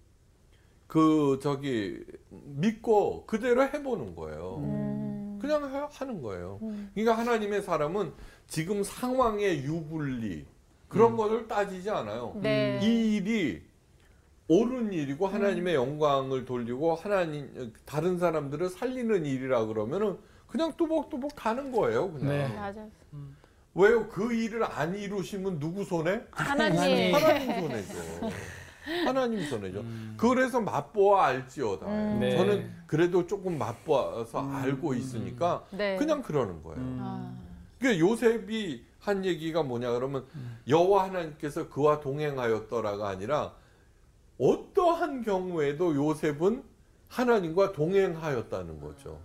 그 0.92 1.38
저기 1.42 2.04
믿고 2.28 3.24
그대로 3.24 3.62
해보는 3.62 4.14
거예요. 4.14 4.56
음. 4.58 5.38
그냥 5.40 5.64
하- 5.64 5.88
하는 5.90 6.20
거예요. 6.20 6.58
음. 6.60 6.90
그러니까 6.92 7.16
하나님의 7.16 7.62
사람은 7.62 8.12
지금 8.46 8.82
상황의 8.82 9.64
유불리 9.64 10.44
그런 10.88 11.16
것을 11.16 11.48
따지지 11.48 11.88
않아요. 11.88 12.38
네. 12.42 12.78
이 12.82 13.16
일이 13.16 13.62
옳은 14.48 14.92
일이고 14.92 15.26
하나님의 15.26 15.76
영광을 15.76 16.44
돌리고 16.44 16.94
하나님 16.94 17.72
다른 17.86 18.18
사람들을 18.18 18.68
살리는 18.68 19.24
일이라 19.24 19.64
그러면은 19.64 20.18
그냥 20.46 20.74
뚜벅뚜벅 20.76 21.30
가는 21.34 21.72
거예요. 21.72 22.12
그냥 22.12 22.28
네. 22.28 22.48
맞아. 22.54 22.86
왜요? 23.74 24.06
그 24.10 24.34
일을 24.34 24.62
안 24.62 24.94
이루시면 24.94 25.58
누구 25.58 25.84
손에? 25.84 26.20
하나님. 26.32 27.14
하나님 27.14 27.60
손해죠. 27.60 27.94
하나님 29.04 29.42
손해죠. 29.44 29.84
그래서 30.16 30.60
맛보아 30.60 31.26
알지어다. 31.26 31.86
음. 31.86 32.20
네. 32.20 32.36
저는 32.36 32.70
그래도 32.86 33.26
조금 33.26 33.58
맛보아서 33.58 34.50
알고 34.52 34.94
있으니까 34.94 35.64
네. 35.70 35.96
그냥 35.96 36.22
그러는 36.22 36.62
거예요. 36.62 36.78
아. 37.00 37.34
그러니까 37.78 38.06
요셉이 38.06 38.84
한 39.00 39.24
얘기가 39.24 39.62
뭐냐 39.62 39.92
그러면 39.92 40.24
여호와 40.68 41.04
하나님께서 41.04 41.68
그와 41.68 42.00
동행하였더라가 42.00 43.08
아니라 43.08 43.52
어떠한 44.38 45.22
경우에도 45.22 45.94
요셉은 45.94 46.62
하나님과 47.08 47.72
동행하였다는 47.72 48.80
거죠. 48.80 49.18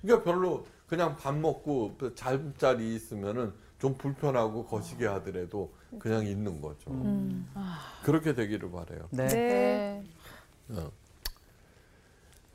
그러니까 0.00 0.24
별로 0.24 0.66
그냥 0.86 1.16
밥 1.16 1.34
먹고 1.36 1.96
잠자리 2.14 2.94
있으면은 2.94 3.52
좀 3.78 3.94
불편하고 3.94 4.66
거시게 4.66 5.06
하더라도 5.06 5.72
그냥 5.98 6.26
있는 6.26 6.60
거죠. 6.60 6.90
음. 6.90 7.48
그렇게 8.02 8.34
되기를 8.34 8.70
바래요. 8.70 9.08
네. 9.10 9.26
네. 9.28 10.04
어. 10.70 10.90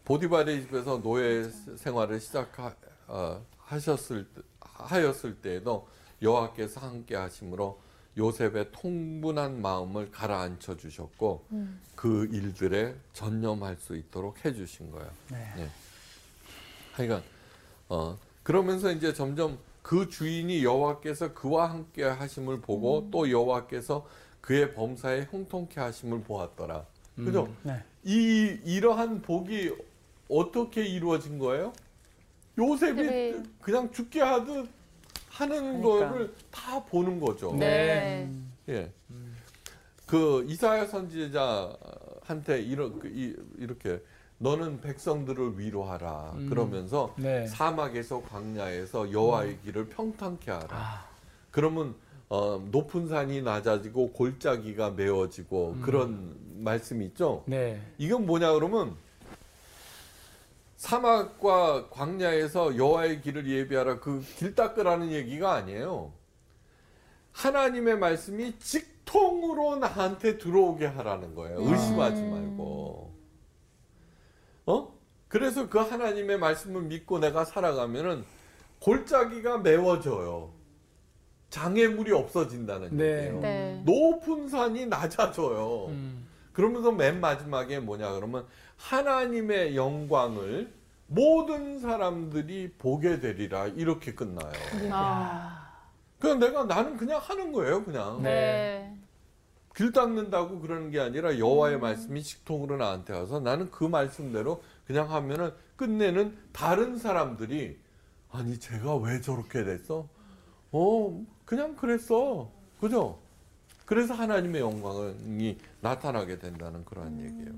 보디발의 0.05 0.63
집에서 0.63 1.01
노예 1.01 1.49
생활을 1.77 2.19
시작하셨을 2.19 4.27
하였을 4.59 5.35
때에도 5.35 5.87
여호와께서 6.21 6.79
함께 6.79 7.15
하심으로 7.15 7.79
요셉의 8.17 8.71
통분한 8.71 9.61
마음을 9.61 10.11
가라앉혀 10.11 10.77
주셨고 10.77 11.45
음. 11.51 11.79
그 11.95 12.27
일들에 12.31 12.95
전념할 13.13 13.77
수 13.77 13.95
있도록 13.95 14.43
해 14.43 14.53
주신 14.53 14.91
거예요. 14.91 15.09
네. 15.29 15.69
하여간 16.93 17.23
어 17.87 18.17
그러면서 18.43 18.91
이제 18.91 19.13
점점 19.13 19.57
그 19.89 20.07
주인이 20.07 20.63
여호와께서 20.63 21.33
그와 21.33 21.71
함께 21.71 22.03
하심을 22.03 22.61
보고 22.61 23.07
또 23.09 23.27
여호와께서 23.31 24.05
그의 24.39 24.75
범사에 24.75 25.27
형통케 25.31 25.79
하심을 25.79 26.21
보았더라. 26.21 26.85
그죠? 27.15 27.51
네. 27.63 27.83
이 28.03 28.59
이러한 28.65 29.23
복이 29.23 29.73
어떻게 30.29 30.85
이루어진 30.85 31.39
거예요? 31.39 31.73
요셉이 32.59 33.01
요셉이- 33.01 33.49
그냥 33.59 33.91
죽게 33.91 34.21
하듯 34.21 34.69
하는 35.31 35.81
그러니까. 35.81 36.11
거를 36.11 36.35
다 36.51 36.85
보는 36.85 37.19
거죠. 37.19 37.55
네. 37.55 38.29
예. 38.69 38.91
그 40.05 40.45
이사야 40.47 40.85
선지자한테 40.85 42.61
이런 42.61 42.99
그 42.99 43.07
이- 43.07 43.35
이렇게 43.57 43.99
너는 44.39 44.79
백성들을 44.81 45.59
위로하라 45.59 46.31
음. 46.35 46.49
그러면서 46.49 47.13
네. 47.17 47.45
사막에서 47.47 48.21
광야에서 48.23 49.11
여호와의 49.11 49.59
길을 49.63 49.89
평탄케 49.89 50.49
하라. 50.49 51.05
그러면 51.51 51.93
어, 52.29 52.61
높은 52.71 53.07
산이 53.07 53.41
낮아지고 53.41 54.11
골짜기가 54.13 54.91
메워지고 54.91 55.77
그런 55.81 56.35
말씀이 56.57 57.05
있죠. 57.07 57.43
네. 57.47 57.81
이건 57.97 58.25
뭐냐 58.25 58.53
그러면 58.53 58.95
사막과 60.77 61.89
광야에서 61.89 62.77
여호와의 62.77 63.21
길을 63.21 63.45
예비하라 63.49 63.99
그 63.99 64.23
길 64.37 64.55
닦으라는 64.55 65.11
얘기가 65.11 65.53
아니에요. 65.53 66.13
하나님의 67.33 67.97
말씀이 67.97 68.53
식통으로 68.59 69.75
나한테 69.77 70.37
들어오게 70.37 70.85
하라는 70.85 71.35
거예요. 71.35 71.57
의심하지 71.61 72.21
말고. 72.21 72.78
어? 74.69 74.93
그래서 75.27 75.67
그 75.67 75.79
하나님의 75.79 76.37
말씀을 76.37 76.83
믿고 76.83 77.19
내가 77.19 77.43
살아가면은 77.43 78.23
골짜기가 78.79 79.59
메워져요. 79.59 80.51
장애물이 81.49 82.11
없어진다는 82.11 82.95
네. 82.95 83.03
얘기예요. 83.03 83.39
네. 83.39 83.81
높은 83.85 84.47
산이 84.47 84.85
낮아져요. 84.85 85.87
음. 85.87 86.27
그러면서 86.53 86.91
맨 86.91 87.19
마지막에 87.19 87.79
뭐냐 87.79 88.13
그러면 88.13 88.45
하나님의 88.77 89.75
영광을 89.75 90.71
모든 91.07 91.79
사람들이 91.79 92.73
보게 92.77 93.19
되리라 93.19 93.67
이렇게 93.67 94.13
끝나요. 94.13 94.51
아, 94.91 95.67
그냥 96.19 96.39
내가 96.39 96.65
나는 96.65 96.97
그냥 96.97 97.19
하는 97.23 97.51
거예요, 97.51 97.83
그냥. 97.83 98.21
네. 98.21 98.95
길 99.79 99.93
닦는다고 99.93 100.59
그러는 100.59 100.91
게 100.91 100.99
아니라 100.99 101.39
여호와의 101.39 101.79
말씀이 101.79 102.21
식통으로 102.21 102.75
나한테 102.75 103.13
와서 103.13 103.39
나는 103.39 103.71
그 103.71 103.85
말씀대로 103.85 104.61
그냥 104.85 105.09
하면은 105.09 105.53
끝내는 105.77 106.35
다른 106.51 106.97
사람들이 106.97 107.79
아니 108.29 108.59
제가 108.59 108.97
왜 108.97 109.21
저렇게 109.21 109.63
됐어? 109.63 110.05
어 110.73 111.25
그냥 111.45 111.77
그랬어, 111.77 112.51
그죠? 112.81 113.19
그래서 113.85 114.13
하나님의 114.13 114.59
영광이 114.59 115.57
나타나게 115.79 116.39
된다는 116.39 116.83
그러한 116.83 117.17
얘기예요. 117.21 117.53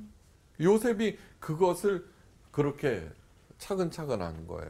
요셉이 0.60 1.18
그것을 1.40 2.06
그렇게 2.52 3.10
차근차근 3.58 4.22
하는 4.22 4.46
거예요. 4.46 4.70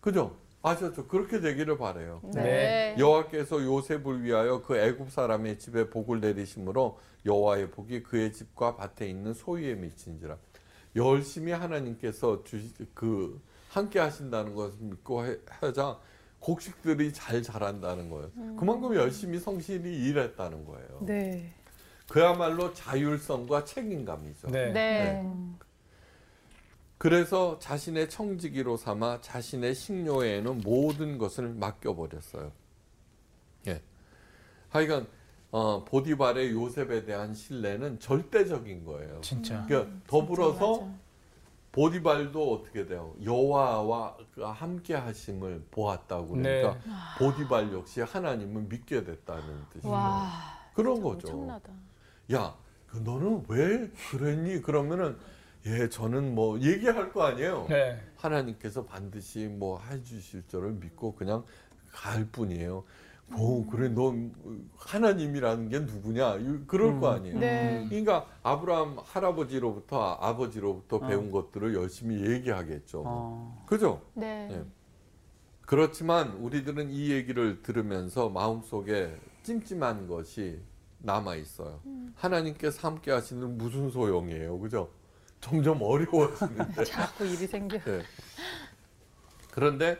그죠? 0.00 0.36
아셨죠? 0.62 1.06
그렇게 1.06 1.40
되기를 1.40 1.78
바래요. 1.78 2.20
네. 2.34 2.94
여호와께서 2.98 3.62
요셉을 3.64 4.22
위하여 4.22 4.60
그 4.62 4.76
애굽 4.76 5.10
사람의 5.10 5.58
집에 5.58 5.88
복을 5.88 6.20
내리심으로 6.20 6.98
여호와의 7.24 7.70
복이 7.70 8.02
그의 8.02 8.32
집과 8.32 8.76
밭에 8.76 9.08
있는 9.08 9.32
소유에 9.32 9.74
미친지라. 9.74 10.36
열심히 10.96 11.52
하나님께서 11.52 12.42
주시 12.44 12.74
그 12.94 13.40
함께 13.70 13.98
하신다는 14.00 14.54
것을 14.54 14.78
믿고 14.80 15.24
해- 15.26 15.38
하자 15.48 15.98
곡식들이 16.40 17.12
잘 17.12 17.42
자란다는 17.42 18.10
거예요. 18.10 18.30
그만큼 18.58 18.94
열심히 18.94 19.38
성실히 19.38 20.08
일했다는 20.08 20.64
거예요. 20.64 20.88
네. 21.02 21.52
그야말로 22.08 22.74
자율성과 22.74 23.64
책임감이죠. 23.64 24.48
네. 24.48 24.72
네. 24.72 25.30
그래서 27.00 27.58
자신의 27.60 28.10
청지기로 28.10 28.76
삼아 28.76 29.22
자신의 29.22 29.74
식료에는 29.74 30.60
모든 30.60 31.16
것을 31.16 31.48
맡겨버렸어요. 31.48 32.52
예. 33.68 33.80
하여간 34.68 35.06
어, 35.50 35.82
보디발의 35.86 36.50
요셉에 36.52 37.06
대한 37.06 37.32
신뢰는 37.32 38.00
절대적인 38.00 38.84
거예요. 38.84 39.18
진짜. 39.22 39.64
그러니까 39.66 39.90
더불어서 40.06 40.80
맞아. 40.82 40.92
보디발도 41.72 42.52
어떻게 42.52 42.84
돼요? 42.84 43.14
여호와와 43.24 44.18
그 44.34 44.42
함께 44.42 44.94
하심을 44.94 45.68
보았다고 45.70 46.26
그러니까 46.34 46.74
네. 46.74 46.80
보디발 47.18 47.72
역시 47.72 48.02
하나님을 48.02 48.64
믿게 48.64 49.04
됐다는 49.04 49.64
뜻이에요. 49.72 49.94
와. 49.94 50.28
그런 50.74 50.96
진짜 50.96 51.08
거죠. 51.08 51.28
엄청나다. 51.28 51.72
야, 52.34 52.54
그 52.86 52.98
너는 52.98 53.46
왜 53.48 53.88
그랬니? 54.10 54.60
그러면은 54.60 55.16
예, 55.66 55.88
저는 55.88 56.34
뭐 56.34 56.58
얘기할 56.60 57.12
거 57.12 57.24
아니에요. 57.24 57.66
네. 57.68 58.00
하나님께서 58.16 58.84
반드시 58.84 59.46
뭐 59.46 59.78
해주실 59.80 60.44
줄을 60.48 60.72
믿고 60.72 61.14
그냥 61.14 61.44
갈 61.92 62.24
뿐이에요. 62.26 62.84
뭐 63.28 63.64
그래 63.70 63.88
너 63.88 64.12
하나님이라는 64.76 65.68
게 65.68 65.78
누구냐? 65.80 66.36
이- 66.36 66.64
그럴 66.66 66.98
거 66.98 67.10
아니에요. 67.10 67.38
네. 67.38 67.86
그러니까 67.88 68.26
아브라함 68.42 68.98
할아버지로부터 69.04 70.14
아버지로부터 70.14 70.96
어. 70.96 71.06
배운 71.06 71.30
것들을 71.30 71.74
열심히 71.74 72.20
얘기하겠죠. 72.28 73.02
어. 73.06 73.64
그죠? 73.68 74.02
네. 74.14 74.48
네. 74.50 74.64
그렇지만 75.60 76.30
우리들은 76.38 76.90
이 76.90 77.10
얘기를 77.12 77.62
들으면서 77.62 78.28
마음속에 78.30 79.14
찜찜한 79.44 80.08
것이 80.08 80.58
남아 80.98 81.36
있어요. 81.36 81.80
하나님께서 82.16 82.88
함께 82.88 83.12
하시는 83.12 83.56
무슨 83.56 83.90
소용이에요. 83.90 84.58
그죠? 84.58 84.90
점점 85.40 85.82
어려워지는데. 85.82 86.84
자꾸 86.84 87.24
일이 87.24 87.46
생겨. 87.46 87.78
네. 87.78 88.02
그런데 89.50 89.98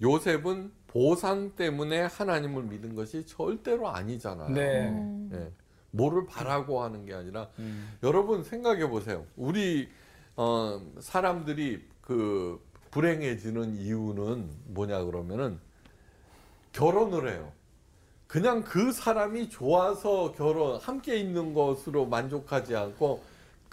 요셉은 0.00 0.72
보상 0.86 1.54
때문에 1.56 2.02
하나님을 2.02 2.64
믿은 2.64 2.94
것이 2.94 3.26
절대로 3.26 3.88
아니잖아요. 3.88 4.48
네. 4.50 4.88
음. 4.88 5.28
네. 5.32 5.50
뭐를 5.90 6.26
바라고 6.26 6.82
하는 6.82 7.04
게 7.04 7.14
아니라 7.14 7.48
음. 7.58 7.96
여러분 8.02 8.42
생각해 8.42 8.88
보세요. 8.88 9.24
우리 9.36 9.88
어, 10.36 10.80
사람들이 11.00 11.84
그 12.00 12.60
불행해지는 12.90 13.76
이유는 13.76 14.50
뭐냐 14.66 15.04
그러면은 15.04 15.58
결혼을 16.72 17.32
해요. 17.32 17.52
그냥 18.26 18.62
그 18.62 18.92
사람이 18.92 19.48
좋아서 19.48 20.32
결혼 20.32 20.80
함께 20.80 21.16
있는 21.16 21.54
것으로 21.54 22.06
만족하지 22.06 22.74
않고 22.74 23.22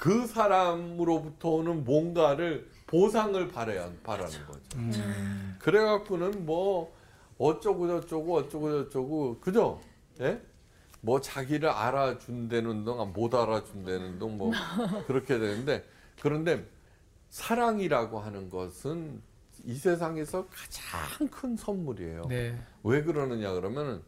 그 0.02 0.26
사람으로부터 0.26 1.50
오는 1.50 1.84
뭔가를 1.84 2.68
보상을 2.88 3.48
바라야 3.50 3.92
바라는 4.04 4.48
거죠. 4.48 4.78
음. 4.78 5.56
그래갖고는 5.60 6.44
뭐 6.44 6.92
어쩌고 7.38 7.88
저쩌고 7.88 8.36
어쩌고 8.38 8.84
저쩌고 8.86 9.40
그죠? 9.40 9.80
예? 10.20 10.42
뭐 11.02 11.22
자기를 11.22 11.70
알아준다는 11.70 12.84
동안 12.84 13.14
못 13.14 13.36
알아준다는 13.36 14.18
동 14.18 14.38
뭐 14.40 14.52
그렇게 15.06 15.38
되는데 15.38 15.86
그런데 16.20 16.68
사랑이라고 17.30 18.20
하는 18.20 18.50
것은 18.50 19.22
이 19.66 19.76
세상에서 19.76 20.48
가장 20.48 21.28
큰 21.30 21.56
선물이에요. 21.56 22.24
네. 22.28 22.60
왜 22.82 23.04
그러느냐 23.04 23.54
그러면은 23.54 24.02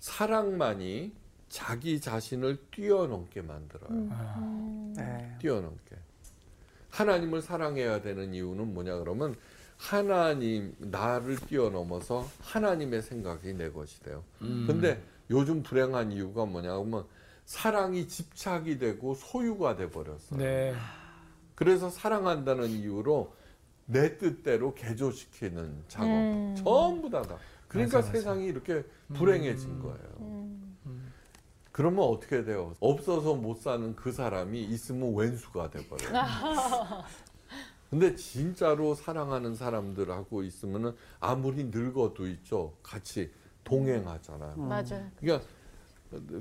사랑만이 0.00 1.12
자기 1.48 2.00
자신을 2.00 2.58
뛰어넘게 2.70 3.42
만들어요. 3.42 4.08
아. 4.10 4.92
네. 4.96 5.36
뛰어넘게. 5.40 5.96
하나님을 6.90 7.42
사랑해야 7.42 8.00
되는 8.02 8.34
이유는 8.34 8.74
뭐냐 8.74 8.98
그러면 8.98 9.34
하나님 9.76 10.74
나를 10.78 11.36
뛰어넘어서 11.36 12.26
하나님의 12.40 13.02
생각이 13.02 13.54
내 13.54 13.70
것이 13.70 14.02
돼요. 14.02 14.24
음. 14.42 14.64
근데 14.66 15.00
요즘 15.30 15.62
불행한 15.62 16.12
이유가 16.12 16.44
뭐냐 16.44 16.72
그러면 16.74 17.04
사랑이 17.44 18.08
집착이 18.08 18.78
되고 18.78 19.14
소유가 19.14 19.76
돼 19.76 19.88
버렸어요. 19.90 20.38
네. 20.38 20.74
그래서 21.54 21.88
사랑한다는 21.90 22.68
이유로 22.68 23.32
내 23.86 24.18
뜻대로 24.18 24.74
개조시키는 24.74 25.84
작업 25.88 26.08
음. 26.08 26.54
전부 26.56 27.08
다다. 27.08 27.38
그러니까 27.68 27.98
맞아, 27.98 28.08
맞아. 28.08 28.18
세상이 28.18 28.46
이렇게 28.46 28.84
불행해진 29.14 29.70
음. 29.70 29.82
거예요. 29.82 30.67
음. 31.78 31.80
그러면 31.80 32.04
어떻게 32.04 32.44
돼요? 32.44 32.74
없어서 32.80 33.34
못 33.34 33.62
사는 33.62 33.94
그 33.94 34.10
사람이 34.10 34.60
있으면 34.64 35.14
왼수가 35.14 35.70
돼버려요. 35.70 36.12
근데 37.88 38.14
진짜로 38.16 38.94
사랑하는 38.94 39.54
사람들하고 39.54 40.42
있으면은 40.42 40.94
아무리 41.20 41.64
늙어도 41.64 42.26
있죠. 42.26 42.74
같이 42.82 43.30
동행하잖아요. 43.64 44.56
맞아요. 44.56 45.10
그러니까 45.20 45.46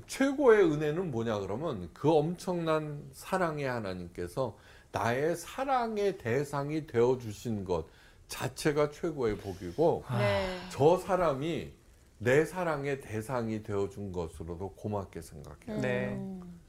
최고의 0.07 0.63
은혜는 0.63 1.11
뭐냐 1.11 1.39
그러면 1.39 1.89
그 1.93 2.11
엄청난 2.11 3.07
사랑의 3.13 3.65
하나님께서 3.65 4.57
나의 4.91 5.35
사랑의 5.35 6.17
대상이 6.17 6.87
되어 6.87 7.17
주신 7.17 7.63
것 7.63 7.85
자체가 8.27 8.91
최고의 8.91 9.37
복이고 9.37 10.03
네. 10.17 10.59
저 10.69 10.97
사람이 10.97 11.71
내 12.19 12.45
사랑의 12.45 13.01
대상이 13.01 13.63
되어 13.63 13.89
준 13.89 14.11
것으로도 14.11 14.73
고맙게 14.73 15.21
생각해요. 15.21 15.81
네. 15.81 16.15
음. 16.15 16.59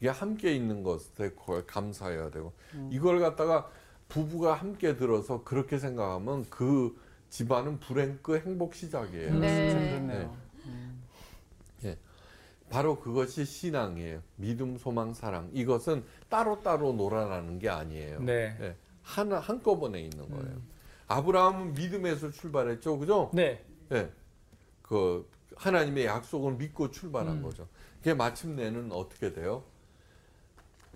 이게 0.00 0.08
함께 0.08 0.54
있는 0.54 0.82
것에 0.82 1.30
그걸 1.30 1.66
감사해야 1.66 2.30
되고 2.30 2.52
음. 2.74 2.90
이걸 2.92 3.20
갖다가 3.20 3.70
부부가 4.08 4.54
함께 4.54 4.96
들어서 4.96 5.42
그렇게 5.42 5.78
생각하면 5.78 6.44
그 6.50 7.00
집안은 7.30 7.80
불행 7.80 8.18
끝 8.22 8.44
행복 8.44 8.74
시작이에요. 8.74 9.38
네. 9.38 9.70
참 9.70 9.90
좋네요. 9.90 10.36
음. 10.66 11.06
바로 12.68 12.98
그것이 12.98 13.44
신앙이에요. 13.44 14.22
믿음, 14.36 14.76
소망, 14.76 15.14
사랑. 15.14 15.50
이것은 15.52 16.04
따로따로 16.28 16.92
놀아나는 16.92 17.58
게 17.58 17.68
아니에요. 17.68 18.20
네. 18.20 18.56
예, 18.60 18.76
하나 19.02 19.38
한꺼번에 19.38 20.00
있는 20.00 20.28
거예요. 20.28 20.44
음. 20.44 20.68
아브라함은 21.06 21.74
믿음에서 21.74 22.30
출발했죠, 22.30 22.98
그죠? 22.98 23.30
네. 23.32 23.64
예, 23.92 24.10
그 24.88 25.28
하나님의 25.56 26.06
약속을 26.06 26.54
믿고 26.54 26.90
출발한 26.90 27.38
음. 27.38 27.42
거죠. 27.42 27.66
그게 27.98 28.14
마침내는 28.14 28.92
어떻게 28.92 29.32
돼요? 29.32 29.64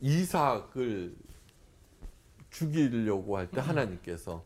이삭을 0.00 1.14
죽이려고 2.50 3.36
할 3.36 3.44
음. 3.44 3.50
때 3.52 3.60
하나님께서 3.60 4.44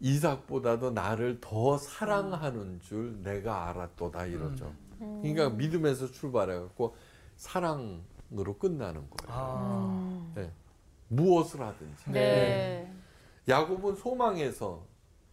이삭보다도 0.00 0.92
나를 0.92 1.38
더 1.40 1.76
사랑하는 1.76 2.80
줄 2.80 3.22
내가 3.22 3.68
알았도다 3.68 4.26
이러죠. 4.26 4.72
음. 5.00 5.20
그러니까 5.22 5.50
믿음에서 5.50 6.10
출발해갖고 6.10 6.96
사랑으로 7.36 8.58
끝나는 8.58 9.08
거예요. 9.10 9.28
아. 9.28 10.32
예. 10.38 10.50
무엇을 11.08 11.60
하든지. 11.60 12.10
네. 12.10 12.92
야곱은 13.48 13.96
소망에서 13.96 14.84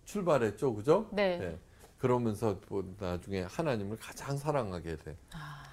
출발했죠, 0.05 0.73
그죠? 0.73 1.07
네. 1.11 1.57
예. 1.97 1.99
그러면서 1.99 2.59
뭐 2.69 2.83
나중에 2.99 3.41
하나님을 3.41 3.97
가장 3.97 4.37
사랑하게 4.37 4.97
돼. 4.97 5.15
아. 5.33 5.63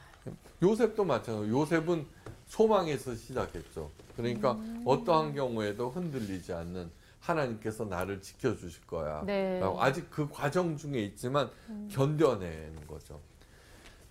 요셉도 0.62 1.04
마찬가지로 1.04 1.60
요셉은 1.60 2.06
소망에서 2.46 3.14
시작했죠. 3.14 3.90
그러니까 4.16 4.52
음. 4.52 4.82
어떠한 4.86 5.34
경우에도 5.34 5.90
흔들리지 5.90 6.52
않는 6.52 6.90
하나님께서 7.20 7.84
나를 7.84 8.20
지켜주실 8.20 8.86
거야. 8.86 9.22
네. 9.24 9.56
음. 9.56 9.60
라고 9.60 9.82
아직 9.82 10.10
그 10.10 10.28
과정 10.30 10.76
중에 10.76 11.00
있지만 11.00 11.50
견뎌내는 11.90 12.86
거죠. 12.86 13.20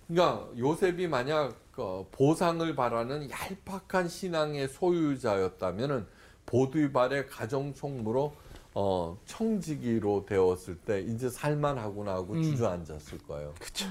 그러니까 0.06 0.48
요셉이 0.58 1.08
만약 1.08 1.56
어, 1.76 2.06
보상을 2.12 2.74
바라는 2.76 3.28
얄팍한 3.30 4.08
신앙의 4.08 4.68
소유자였다면은 4.68 6.06
보디발의 6.46 7.26
가정 7.26 7.74
총무로 7.74 8.34
어, 8.74 9.16
청지기로 9.24 10.26
되었을 10.26 10.76
때 10.80 11.00
이제 11.00 11.30
살만하구나 11.30 12.12
하고 12.12 12.34
음. 12.34 12.42
주저앉았을 12.42 13.18
거예요. 13.18 13.54
그쵸. 13.60 13.86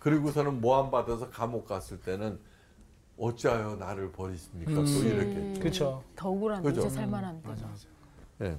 그리고서는 0.00 0.60
모함 0.60 0.90
받아서 0.90 1.30
감옥 1.30 1.66
갔을 1.66 2.00
때는 2.00 2.40
어찌하여 3.18 3.76
나를 3.76 4.10
버리십니까? 4.10 4.72
또 4.72 4.80
음. 4.80 5.06
이랬겠죠. 5.06 5.60
그쵸. 5.60 6.04
더 6.16 6.30
억울한 6.30 6.62
그죠? 6.62 6.86
이제. 6.86 7.06
맞아, 7.06 7.32
맞아. 7.44 7.66
예. 8.40 8.58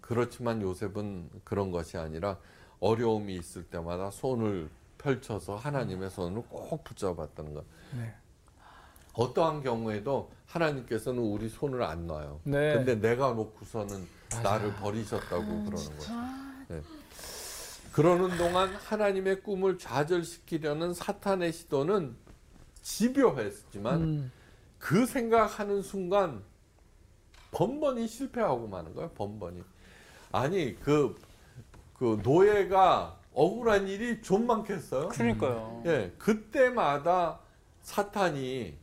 그렇지만 0.00 0.60
요셉은 0.60 1.30
그런 1.44 1.70
것이 1.70 1.96
아니라 1.96 2.36
어려움이 2.80 3.34
있을 3.36 3.62
때마다 3.62 4.10
손을 4.10 4.68
펼쳐서 4.98 5.54
하나님의 5.54 6.10
손을 6.10 6.42
꼭 6.48 6.82
붙잡았다는 6.82 7.54
것. 7.54 7.64
네. 7.96 8.12
어떠한 9.14 9.62
경우에도 9.62 10.30
하나님께서는 10.46 11.22
우리 11.22 11.48
손을 11.48 11.82
안 11.82 12.06
놔요. 12.06 12.40
네. 12.44 12.74
근데 12.74 12.96
내가 12.96 13.32
놓고서는 13.32 14.19
나를 14.38 14.72
버리셨다고 14.76 15.44
그러는 15.44 15.70
거죠. 15.70 16.12
네. 16.68 16.80
그러는 17.92 18.36
동안 18.38 18.72
하나님의 18.74 19.42
꿈을 19.42 19.78
좌절시키려는 19.78 20.94
사탄의 20.94 21.52
시도는 21.52 22.14
집요했지만 22.82 24.00
음. 24.02 24.32
그 24.78 25.04
생각하는 25.06 25.82
순간 25.82 26.42
번번이 27.50 28.06
실패하고 28.06 28.68
마는 28.68 28.94
거예요. 28.94 29.10
번번이. 29.10 29.62
아니 30.32 30.78
그, 30.80 31.16
그 31.98 32.20
노예가 32.22 33.18
억울한 33.32 33.88
일이 33.88 34.22
좀 34.22 34.46
많겠어요. 34.46 35.08
그러니까요. 35.08 35.82
예, 35.86 36.12
그때마다 36.18 37.40
사탄이 37.82 38.40
기- 38.40 38.79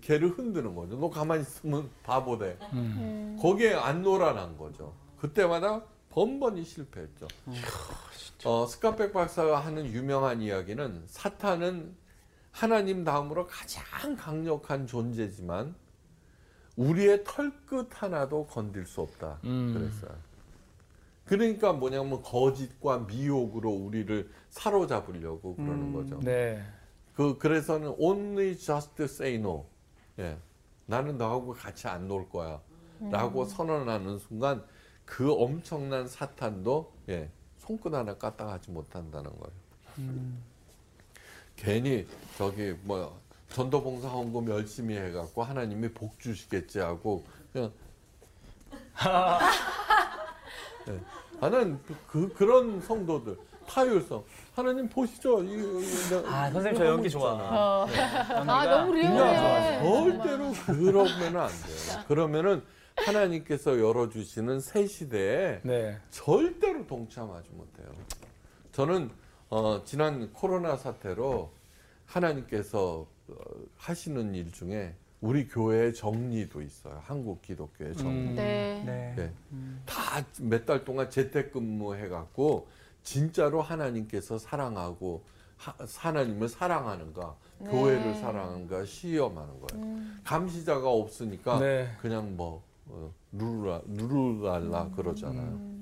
걔를 0.00 0.28
흔드는 0.30 0.74
거죠. 0.74 0.96
너 0.96 1.10
가만히 1.10 1.42
있으면 1.42 1.90
바보 2.02 2.38
돼. 2.38 2.58
음. 2.72 3.36
거기에 3.40 3.74
안 3.74 4.02
놀아난 4.02 4.56
거죠. 4.56 4.94
그때마다 5.18 5.82
번번이 6.10 6.64
실패했죠. 6.64 7.26
어, 8.44 8.66
스카백 8.66 9.12
박사가 9.12 9.60
하는 9.60 9.86
유명한 9.86 10.40
이야기는 10.40 11.02
사탄은 11.06 11.96
하나님 12.52 13.02
다음으로 13.02 13.46
가장 13.46 14.16
강력한 14.16 14.86
존재지만 14.86 15.74
우리의 16.76 17.24
털끝 17.24 17.88
하나도 17.90 18.46
건들 18.46 18.86
수 18.86 19.00
없다. 19.00 19.40
음. 19.44 19.74
그랬어요. 19.74 20.16
그러니까 21.24 21.72
뭐냐면 21.72 22.22
거짓과 22.22 22.98
미혹으로 23.00 23.70
우리를 23.70 24.30
사로잡으려고 24.50 25.56
그러는 25.56 25.74
음. 25.74 25.92
거죠. 25.92 26.20
네. 26.20 26.62
그 27.14 27.38
그래서는 27.38 27.94
only 27.98 28.56
just 28.58 28.90
say 29.02 29.36
no. 29.36 29.66
예. 30.18 30.36
나는 30.86 31.16
너하고 31.16 31.52
같이 31.52 31.86
안 31.88 32.08
놀 32.08 32.28
거야. 32.28 32.60
라고 33.10 33.44
선언하는 33.44 34.18
순간 34.18 34.64
그 35.04 35.32
엄청난 35.32 36.06
사탄도 36.08 36.92
예, 37.10 37.30
손끝 37.58 37.92
하나 37.92 38.16
까딱하지 38.16 38.70
못한다는 38.70 39.30
거예요. 39.30 39.52
괜히 41.56 42.06
저기 42.38 42.74
뭐 42.82 43.20
전도봉사 43.50 44.08
헌금 44.08 44.48
열심히 44.48 44.96
해갖고 44.96 45.42
하나님이 45.42 45.92
복 45.92 46.18
주시겠지 46.18 46.80
하고 46.80 47.24
그냥 47.52 47.72
예. 50.88 51.00
나는 51.40 51.78
그 52.08 52.32
그런 52.32 52.80
성도들 52.80 53.36
타율성 53.66 54.24
하나님 54.54 54.88
보시죠. 54.88 55.42
이, 55.42 55.52
이, 55.52 56.14
아, 56.26 56.50
선생님 56.50 56.78
저 56.78 56.86
연기 56.86 57.10
좋아. 57.10 57.32
어. 57.32 57.86
연기가 57.88 58.60
아 58.60 58.66
너무 58.66 58.94
리얼해. 58.94 59.82
절대로 59.82 60.52
그러면 60.66 61.36
안 61.42 61.48
돼요. 61.48 62.04
그러면은 62.08 62.62
하나님께서 62.96 63.78
열어주시는 63.78 64.60
새 64.60 64.86
시대에 64.86 65.60
네. 65.62 65.98
절대로 66.10 66.86
동참하지 66.86 67.48
못해요. 67.52 67.88
저는 68.72 69.10
어, 69.50 69.82
지난 69.84 70.32
코로나 70.32 70.76
사태로 70.76 71.50
하나님께서 72.06 73.06
어, 73.28 73.34
하시는 73.76 74.34
일 74.34 74.52
중에 74.52 74.94
우리 75.20 75.48
교회의 75.48 75.94
정리도 75.94 76.60
있어요. 76.60 77.00
한국 77.04 77.40
기독교의 77.42 77.94
정리. 77.96 78.14
음. 78.14 78.34
네. 78.34 78.82
네. 78.84 79.14
네. 79.16 79.32
다몇 79.86 80.66
달 80.66 80.84
동안 80.84 81.08
재택근무 81.10 81.96
해갖고 81.96 82.68
진짜로 83.04 83.62
하나님께서 83.62 84.38
사랑하고 84.38 85.22
하, 85.56 85.72
하나님을 85.98 86.48
사랑하는가, 86.48 87.36
네. 87.58 87.70
교회를 87.70 88.14
사랑하는가 88.16 88.84
시험하는 88.84 89.60
거예요. 89.60 89.84
음. 89.84 90.20
감시자가 90.24 90.88
없으니까 90.90 91.60
네. 91.60 91.94
그냥 92.00 92.36
뭐 92.36 92.62
어, 92.86 93.12
누르라 93.30 93.82
누르랄라 93.86 94.82
음. 94.82 94.92
그러잖아요. 94.96 95.74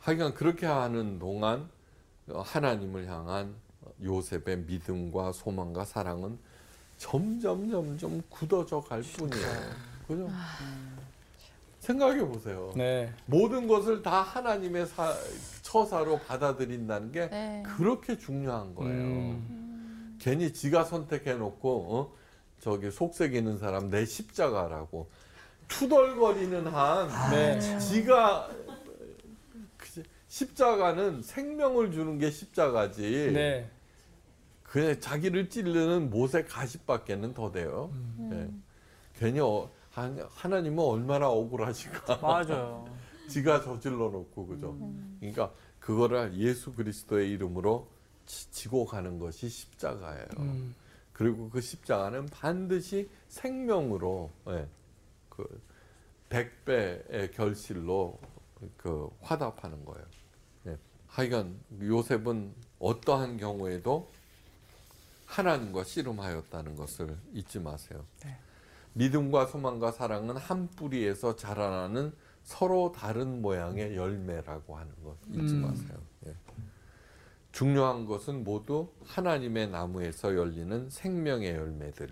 하여간 0.00 0.34
그렇게 0.34 0.66
하는 0.66 1.18
동안 1.18 1.68
어, 2.28 2.40
하나님을 2.40 3.06
향한 3.06 3.54
요셉의 4.02 4.64
믿음과 4.66 5.32
소망과 5.32 5.84
사랑은 5.84 6.38
점점 6.96 7.70
점점 7.70 8.22
굳어져 8.28 8.80
갈 8.80 9.02
뿐이에요. 9.02 9.46
그죠? 10.06 10.28
생각해 11.88 12.26
보세요. 12.26 12.72
네. 12.74 13.12
모든 13.26 13.68
것을 13.68 14.02
다 14.02 14.22
하나님의 14.22 14.86
사- 14.86 15.14
처사로 15.62 16.18
받아들인다는 16.20 17.12
게 17.12 17.28
네. 17.28 17.62
그렇게 17.76 18.16
중요한 18.16 18.74
거예요. 18.74 18.92
음. 18.92 20.16
괜히 20.20 20.52
지가 20.52 20.84
선택해 20.84 21.34
놓고 21.34 21.86
어? 21.94 22.12
저기 22.60 22.90
속색이는 22.90 23.58
사람 23.58 23.90
내 23.90 24.06
십자가라고 24.06 25.10
투덜거리는 25.68 26.66
한 26.68 27.30
네. 27.30 27.78
지가 27.78 28.48
그 29.76 30.02
십자가는 30.28 31.22
생명을 31.22 31.92
주는 31.92 32.18
게 32.18 32.30
십자가지. 32.30 33.30
네. 33.34 33.68
그냥 34.62 34.98
자기를 34.98 35.50
찌르는 35.50 36.08
못의 36.10 36.46
가십밖에는 36.46 37.34
더 37.34 37.52
돼요. 37.52 37.90
음. 37.92 38.30
예. 38.32 39.18
괜히 39.20 39.38
어, 39.40 39.70
한- 39.70 39.73
하나님은 39.94 40.78
얼마나 40.82 41.28
억울하실까. 41.28 42.16
맞아요. 42.18 42.84
지가 43.28 43.62
저질러 43.62 44.10
놓고 44.10 44.46
그죠. 44.46 44.76
그러니까 45.20 45.52
그거를 45.80 46.36
예수 46.38 46.72
그리스도의 46.74 47.30
이름으로 47.30 47.88
지- 48.26 48.50
지고 48.50 48.84
가는 48.84 49.18
것이 49.18 49.48
십자가예요. 49.48 50.26
음. 50.38 50.74
그리고 51.12 51.48
그 51.48 51.60
십자가는 51.60 52.26
반드시 52.26 53.08
생명으로 53.28 54.30
예, 54.48 54.66
그 55.28 55.46
백배의 56.28 57.30
결실로 57.32 58.18
그 58.76 59.08
화답하는 59.20 59.84
거예요. 59.84 60.04
예. 60.66 60.76
하여간 61.06 61.58
요셉은 61.80 62.52
어떠한 62.80 63.36
경우에도 63.36 64.10
하나님과 65.26 65.84
씨름하였다는 65.84 66.74
것을 66.76 67.16
잊지 67.32 67.60
마세요. 67.60 68.04
네. 68.24 68.36
믿음과 68.94 69.46
소망과 69.46 69.92
사랑은 69.92 70.36
한 70.36 70.68
뿌리에서 70.68 71.36
자라나는 71.36 72.12
서로 72.42 72.92
다른 72.92 73.42
모양의 73.42 73.96
열매라고 73.96 74.76
하는 74.76 74.92
것 75.02 75.16
잊지 75.30 75.54
음. 75.54 75.62
마세요. 75.62 75.98
예. 76.26 76.34
중요한 77.52 78.04
것은 78.06 78.44
모두 78.44 78.88
하나님의 79.04 79.68
나무에서 79.70 80.34
열리는 80.34 80.88
생명의 80.90 81.54
열매들. 81.54 82.08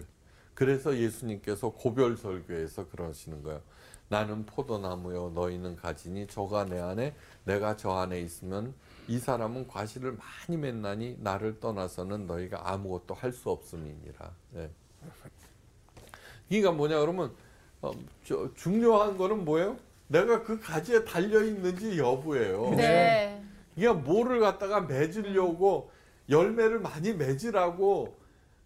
그래서 0.55 0.97
예수님께서 0.97 1.71
고별 1.71 2.17
설교에서 2.17 2.89
그러시는 2.89 3.43
거예요. 3.43 3.61
나는 4.09 4.45
포도나무요 4.45 5.31
너희는 5.31 5.77
가지니 5.77 6.27
저가 6.27 6.67
내 6.67 6.79
안에 6.79 7.15
내가 7.45 7.77
저 7.77 7.93
안에 7.93 8.21
있으면 8.21 8.75
이 9.09 9.19
사람은 9.19 9.67
과실을 9.69 10.17
많이 10.17 10.61
맺나니 10.61 11.19
나를 11.21 11.61
떠나서는 11.61 12.27
너희가 12.27 12.71
아무것도 12.71 13.15
할 13.15 13.33
수 13.33 13.51
없음이니라. 13.51 14.31
예. 14.57 14.71
그러니까 16.61 16.73
뭐냐 16.73 17.01
그러면 17.01 17.33
어, 17.81 17.91
저, 18.25 18.49
중요한 18.55 19.17
거는 19.17 19.45
뭐예요? 19.45 19.77
내가 20.09 20.43
그 20.43 20.61
가지에 20.61 21.05
달려 21.05 21.43
있는지 21.43 21.99
여부예요. 21.99 22.75
네. 22.77 23.43
그러니까 23.75 24.05
뭐를 24.05 24.41
갖다가 24.41 24.81
맺으려고 24.83 25.91
열매를 26.29 26.81
많이 26.81 27.13
맺으라고 27.15 28.15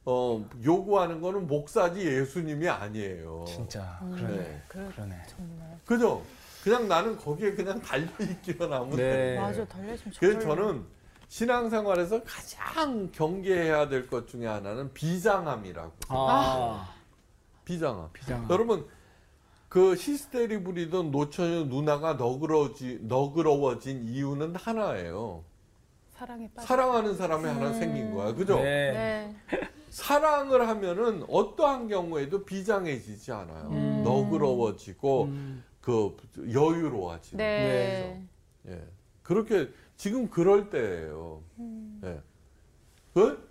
어, 0.04 0.48
요구하는 0.64 1.20
거는 1.20 1.46
목사지 1.46 2.00
예수님이 2.06 2.68
아니에요. 2.68 3.44
진짜 3.46 3.98
음. 4.02 4.14
그러네. 4.16 4.36
네. 4.36 4.62
그러네. 4.68 5.22
정말. 5.28 5.78
그죠? 5.84 6.22
그냥 6.62 6.88
나는 6.88 7.16
거기에 7.16 7.52
그냥 7.54 7.80
달려 7.80 8.06
있기만 8.20 8.72
하면 8.72 8.90
돼. 8.90 8.96
네. 8.96 9.38
맞아 9.40 9.64
달려 9.66 9.94
있으면 9.94 10.14
그래서 10.18 10.38
저절로. 10.40 10.56
저는 10.56 10.84
신앙생활에서 11.28 12.22
가장 12.24 13.10
경계해야 13.12 13.88
될 13.88 14.08
것 14.08 14.28
중에 14.28 14.46
하나는 14.46 14.92
비장함이라고. 14.92 15.92
아, 16.08 16.88
비장함. 17.66 18.08
비장. 18.14 18.46
여러분 18.48 18.86
그 19.68 19.94
히스테리 19.94 20.62
부리던 20.62 21.10
노처녀 21.10 21.64
누나가 21.64 22.14
너그러지 22.14 23.00
너그러워진 23.02 24.04
이유는 24.04 24.54
하나예요. 24.56 25.44
사랑에 26.10 26.48
빠져. 26.54 26.66
사랑하는 26.66 27.14
사람이 27.16 27.44
하나 27.44 27.72
생긴 27.74 28.14
거야. 28.14 28.32
그죠? 28.32 28.56
네. 28.56 29.34
네. 29.50 29.60
사랑을 29.90 30.66
하면은 30.68 31.24
어떠한 31.28 31.88
경우에도 31.88 32.44
비장해지지 32.44 33.32
않아요. 33.32 33.68
음. 33.70 34.02
너그러워지고 34.04 35.24
음, 35.24 35.64
그 35.80 36.16
여유로워지고. 36.52 37.36
네. 37.36 38.22
예. 38.68 38.82
그렇게 39.22 39.68
지금 39.96 40.30
그럴 40.30 40.70
때예요. 40.70 41.42
음. 41.58 42.00
예. 42.04 42.20
그? 43.12 43.45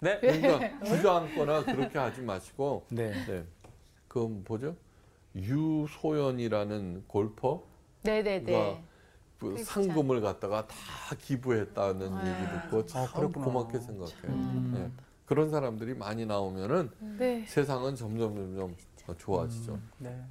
네. 0.00 0.18
그러니까 0.20 0.84
주저앉거나 0.84 1.64
그렇게 1.64 1.98
하지 1.98 2.20
마시고 2.22 2.86
네. 2.90 3.12
네. 3.26 3.44
그 4.06 4.18
뭐죠? 4.18 4.76
유소연이라는 5.34 7.04
골퍼 7.06 7.62
네네네. 8.02 8.84
그 9.38 9.50
크리스찬. 9.50 9.84
상금을 9.84 10.20
갖다가 10.20 10.66
다 10.66 10.76
기부했다는 11.18 12.12
아. 12.12 12.28
얘기 12.28 12.52
듣고 12.52 12.86
참 12.86 13.02
아, 13.02 13.12
그렇구나. 13.12 13.44
고맙게 13.44 13.78
생각해요. 13.78 14.24
음. 14.24 14.74
예. 14.76 15.02
그런 15.26 15.50
사람들이 15.50 15.94
많이 15.94 16.26
나오면은 16.26 16.90
네. 17.18 17.44
세상은 17.46 17.94
점점 17.94 18.34
점점 18.34 18.74
좋아지죠. 19.18 19.78
네. 19.98 20.24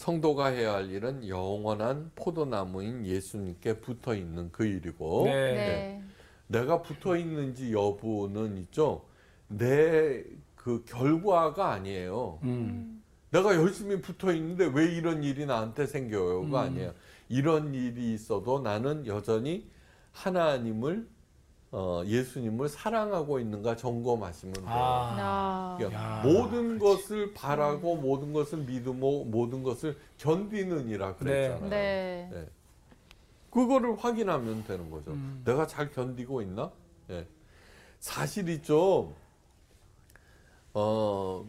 성도가 0.00 0.46
해야 0.46 0.72
할 0.74 0.90
일은 0.90 1.28
영원한 1.28 2.10
포도나무인 2.14 3.04
예수님께 3.04 3.80
붙어 3.80 4.14
있는 4.14 4.50
그 4.50 4.64
일이고 4.64 5.24
네. 5.26 5.32
네. 5.32 6.02
내가 6.50 6.82
붙어 6.82 7.16
있는지 7.16 7.72
여부는 7.72 8.58
있죠. 8.58 9.04
내 9.48 10.24
그 10.62 10.84
결과가 10.84 11.70
아니에요. 11.72 12.38
음. 12.42 13.02
내가 13.30 13.54
열심히 13.54 14.00
붙어 14.02 14.30
있는데 14.34 14.66
왜 14.66 14.94
이런 14.94 15.22
일이 15.22 15.46
나한테 15.46 15.86
생겨요가 15.86 16.62
음. 16.62 16.66
아니에요. 16.66 16.92
이런 17.30 17.72
일이 17.74 18.12
있어도 18.12 18.60
나는 18.60 19.06
여전히 19.06 19.70
하나님을 20.12 21.08
어, 21.72 22.02
예수님을 22.04 22.68
사랑하고 22.68 23.38
있는가 23.38 23.76
점검하시면 23.76 24.54
돼요. 24.54 24.66
아. 24.66 25.16
아. 25.18 25.76
그러니까 25.78 26.00
야, 26.00 26.22
모든 26.24 26.78
것을 26.78 27.32
바라고 27.32 27.96
모든 27.96 28.34
것을 28.34 28.58
믿으고 28.58 29.24
모든 29.26 29.62
것을 29.62 29.96
견디는 30.18 30.88
이라 30.88 31.14
그랬잖아요. 31.14 31.70
네. 31.70 32.28
네. 32.30 32.46
그거를 33.50 33.96
확인하면 33.96 34.64
되는 34.64 34.90
거죠. 34.90 35.12
음. 35.12 35.42
내가 35.44 35.66
잘 35.66 35.90
견디고 35.90 36.42
있나? 36.42 36.70
예. 37.10 37.26
사실 37.98 38.48
있죠. 38.50 39.12
어, 40.72 41.44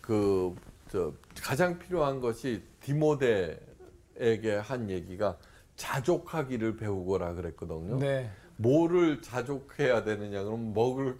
그, 0.00 0.54
저, 0.88 1.12
가장 1.42 1.78
필요한 1.78 2.20
것이 2.20 2.62
디모데에게 2.80 4.56
한 4.62 4.90
얘기가 4.90 5.38
자족하기를 5.76 6.76
배우거라 6.76 7.34
그랬거든요. 7.34 7.98
네. 7.98 8.30
뭐를 8.58 9.22
자족해야 9.22 10.04
되느냐 10.04 10.44
그러면 10.44 10.72
먹을 10.72 11.18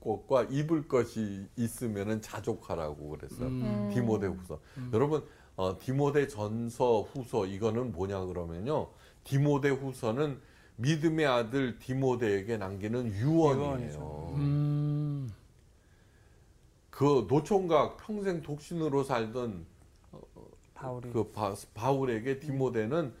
것과 0.00 0.44
입을 0.44 0.88
것이 0.88 1.46
있으면은 1.56 2.22
자족하라고 2.22 3.10
그랬어요. 3.10 3.48
음. 3.48 3.90
디모데 3.92 4.28
후서. 4.28 4.60
여러분 4.92 5.24
어, 5.56 5.76
디모데 5.78 6.26
전서 6.28 7.02
후서 7.02 7.44
이거는 7.44 7.92
뭐냐 7.92 8.24
그러면요. 8.24 8.88
디모데 9.24 9.70
후서는 9.70 10.40
믿음의 10.76 11.26
아들 11.26 11.78
디모데에게 11.78 12.56
남기는 12.56 13.12
유언이에요. 13.12 14.32
음. 14.36 15.32
그 16.90 17.26
노총각 17.28 17.98
평생 17.98 18.42
독신으로 18.42 19.04
살던 19.04 19.66
바울이 20.74 21.10
그 21.12 21.30
바, 21.32 21.54
바울에게 21.74 22.40
디모데는 22.40 23.12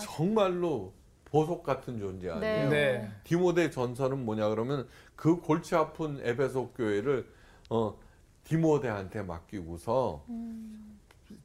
정말로 0.00 0.92
보석 1.24 1.62
같은 1.62 1.98
존재 1.98 2.30
아니에요. 2.30 2.68
네. 2.70 2.98
네. 2.98 3.10
디모데 3.24 3.70
전서는 3.70 4.24
뭐냐 4.24 4.48
그러면 4.48 4.88
그 5.14 5.40
골치 5.40 5.74
아픈 5.74 6.20
에베소 6.22 6.70
교회를 6.70 7.28
어 7.70 7.98
디모데한테 8.44 9.22
맡기고서 9.22 10.24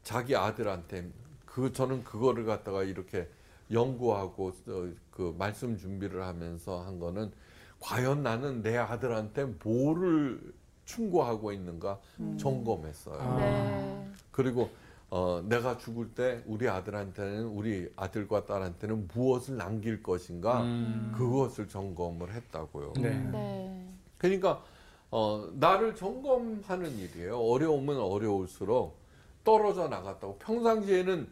자기 0.04 0.36
아들한테 0.36 1.10
그 1.45 1.73
저는 1.73 2.04
그거를 2.04 2.45
갖다가 2.45 2.84
이렇게 2.84 3.28
연구하고 3.74 4.48
어, 4.68 4.90
그 5.12 5.36
말씀 5.38 5.78
준비를 5.78 6.24
하면서 6.24 6.82
한 6.82 7.00
거는 7.00 7.32
과연 7.80 8.24
나는 8.24 8.62
내 8.62 8.78
아들한테 8.78 9.46
뭐를 9.64 10.54
충고하고 10.86 11.52
있는가 11.52 12.00
점검했어요. 12.38 13.20
아. 13.20 13.38
네. 13.38 14.08
그리고 14.32 14.70
어, 15.10 15.44
내가 15.48 15.78
죽을 15.78 16.10
때 16.16 16.42
우리 16.48 16.68
아들한테는 16.68 17.46
우리 17.46 17.92
아들과 17.96 18.46
딸한테는 18.46 19.10
무엇을 19.14 19.58
남길 19.58 20.02
것인가 20.02 20.64
음. 20.64 21.14
그것을 21.16 21.68
점검을 21.68 22.34
했다고요. 22.34 22.94
네. 22.98 23.10
네. 23.32 23.90
그러니까 24.18 24.64
어, 25.12 25.48
나를 25.54 25.96
점검하는 25.96 26.98
일이에요. 26.98 27.38
어려우면 27.38 27.98
어려울수록 27.98 28.98
떨어져 29.44 29.88
나갔다고. 29.88 30.38
평상시에는 30.40 31.28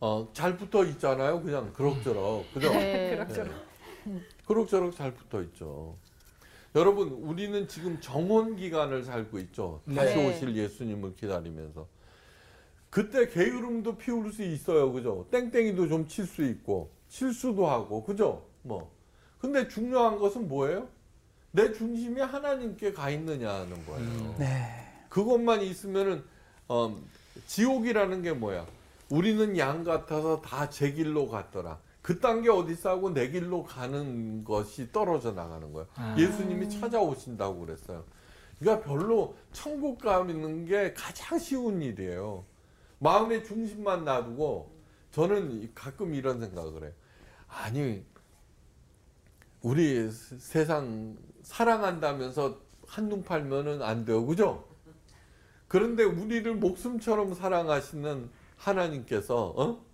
어, 0.00 0.28
잘 0.32 0.56
붙어 0.56 0.84
있잖아요. 0.84 1.40
그냥 1.42 1.72
그럭저럭. 1.72 2.52
그죠? 2.52 2.70
네. 2.72 3.16
네. 4.04 4.20
그럭저럭 4.46 4.94
잘 4.94 5.14
붙어 5.14 5.42
있죠. 5.42 5.96
여러분, 6.74 7.08
우리는 7.08 7.66
지금 7.68 8.00
정원 8.00 8.56
기간을 8.56 9.04
살고 9.04 9.38
있죠. 9.40 9.80
다시 9.94 10.16
네. 10.16 10.28
오실 10.28 10.56
예수님을 10.56 11.14
기다리면서. 11.16 11.86
그때 12.90 13.28
게으름도 13.28 13.96
피울 13.96 14.32
수 14.32 14.42
있어요. 14.42 14.92
그죠? 14.92 15.26
땡땡이도 15.30 15.88
좀 15.88 16.06
칠 16.08 16.26
수 16.26 16.44
있고, 16.44 16.90
실수도 17.08 17.66
하고, 17.68 18.04
그죠? 18.04 18.44
뭐. 18.62 18.92
근데 19.38 19.68
중요한 19.68 20.18
것은 20.18 20.48
뭐예요? 20.48 20.88
내 21.52 21.72
중심이 21.72 22.20
하나님께 22.20 22.92
가 22.92 23.10
있느냐는 23.10 23.86
거예요. 23.86 24.00
음. 24.08 24.34
네. 24.38 24.66
그것만 25.08 25.62
있으면은 25.62 26.24
어, 26.68 26.96
지옥이라는 27.46 28.22
게 28.22 28.32
뭐야? 28.32 28.66
우리는 29.10 29.56
양 29.58 29.84
같아서 29.84 30.40
다 30.40 30.68
제 30.70 30.92
길로 30.92 31.28
갔더라. 31.28 31.78
그딴 32.02 32.42
게 32.42 32.50
어디 32.50 32.74
싸고 32.74 33.10
내 33.14 33.30
길로 33.30 33.62
가는 33.64 34.44
것이 34.44 34.92
떨어져 34.92 35.32
나가는 35.32 35.72
거야. 35.72 35.86
아. 35.94 36.14
예수님이 36.18 36.68
찾아오신다고 36.68 37.60
그랬어요. 37.60 38.04
그러니까 38.58 38.86
별로 38.86 39.36
천국 39.52 39.98
가는 40.00 40.64
게 40.66 40.92
가장 40.92 41.38
쉬운 41.38 41.80
일이에요. 41.82 42.44
마음의 42.98 43.44
중심만 43.44 44.04
놔두고 44.04 44.70
저는 45.12 45.70
가끔 45.74 46.14
이런 46.14 46.40
생각을 46.40 46.82
해요. 46.84 46.92
아니 47.48 48.04
우리 49.62 50.10
세- 50.10 50.38
세상 50.38 51.16
사랑한다면서 51.42 52.58
한눈 52.86 53.22
팔면은 53.24 53.82
안 53.82 54.04
돼요. 54.04 54.24
그죠? 54.26 54.64
그런데 55.68 56.04
우리를 56.04 56.54
목숨처럼 56.56 57.34
사랑하시는 57.34 58.30
하나님께서 58.56 59.54
어? 59.56 59.84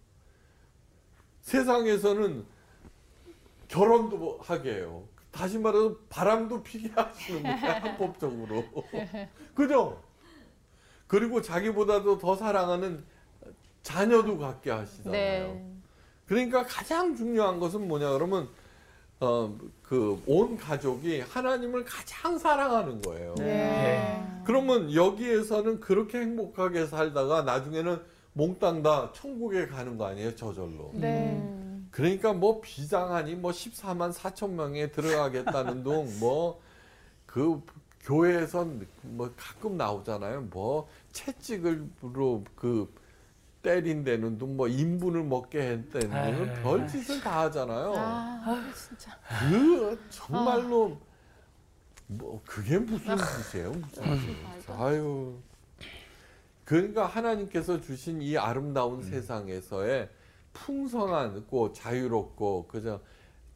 세상에서는 1.43 2.45
결혼도 3.69 4.39
하게 4.43 4.75
해요. 4.75 5.05
다시 5.31 5.59
말해서 5.59 5.97
바람도 6.09 6.63
피게 6.63 6.91
하시는 6.95 7.43
거예요. 7.43 7.57
합법적으로. 7.57 8.65
그죠? 9.55 10.03
그리고 11.07 11.41
자기보다도 11.43 12.19
더 12.19 12.37
사랑하는 12.37 13.05
자녀도 13.83 14.39
갖게 14.39 14.71
하시잖아요. 14.71 15.13
네. 15.13 15.67
그러니까 16.27 16.65
가장 16.65 17.17
중요한 17.17 17.59
것은 17.59 17.87
뭐냐 17.89 18.13
그러면 18.13 18.49
어 19.21 19.53
그 19.83 20.21
온 20.27 20.57
가족이 20.57 21.21
하나님을 21.21 21.85
가장 21.85 22.39
사랑하는 22.39 23.03
거예요. 23.03 23.35
네. 23.39 24.25
그러면 24.45 24.95
여기에서는 24.95 25.81
그렇게 25.81 26.19
행복하게 26.21 26.87
살다가 26.87 27.43
나중에는 27.43 28.01
몽땅 28.35 28.83
다 28.83 29.11
천국에 29.15 29.67
가는 29.67 29.97
거 29.99 30.07
아니에요, 30.07 30.35
저절로. 30.37 30.91
네. 30.95 31.33
음. 31.43 31.89
그러니까 31.91 32.33
뭐 32.33 32.61
비장하니 32.61 33.35
뭐 33.35 33.51
14만 33.51 34.13
4천 34.13 34.51
명에 34.51 34.91
들어가겠다는 34.93 35.83
둥 35.85 36.07
뭐 36.21 36.59
그 37.27 37.63
교회에선 38.03 38.85
뭐 39.03 39.31
가끔 39.37 39.77
나오잖아요. 39.77 40.41
뭐 40.51 40.89
채찍으로 41.13 42.43
그 42.57 42.93
때린다는 43.63 44.39
둥 44.39 44.57
뭐 44.57 44.67
인분을 44.69 45.23
먹게 45.23 45.61
했다는 45.61 46.09
둥 46.09 46.13
아유. 46.17 46.63
별짓을 46.63 47.21
다 47.21 47.43
하잖아요. 47.43 47.93
아, 47.97 48.73
진짜. 48.75 49.17
그 49.49 50.01
정말로 50.09 50.99
뭐 52.09 52.41
그게 52.45 52.79
무슨 52.79 53.17
뜻이에요? 53.17 53.71
무슨 53.71 54.03
뜻이에요? 54.03 54.37
아유. 54.83 55.35
그러니까 56.71 57.05
하나님께서 57.05 57.81
주신 57.81 58.23
이 58.23 58.39
아름다운 58.39 59.03
세상에서의 59.03 60.09
풍성하고 60.53 61.73
자유롭고 61.73 62.69
그저 62.69 63.01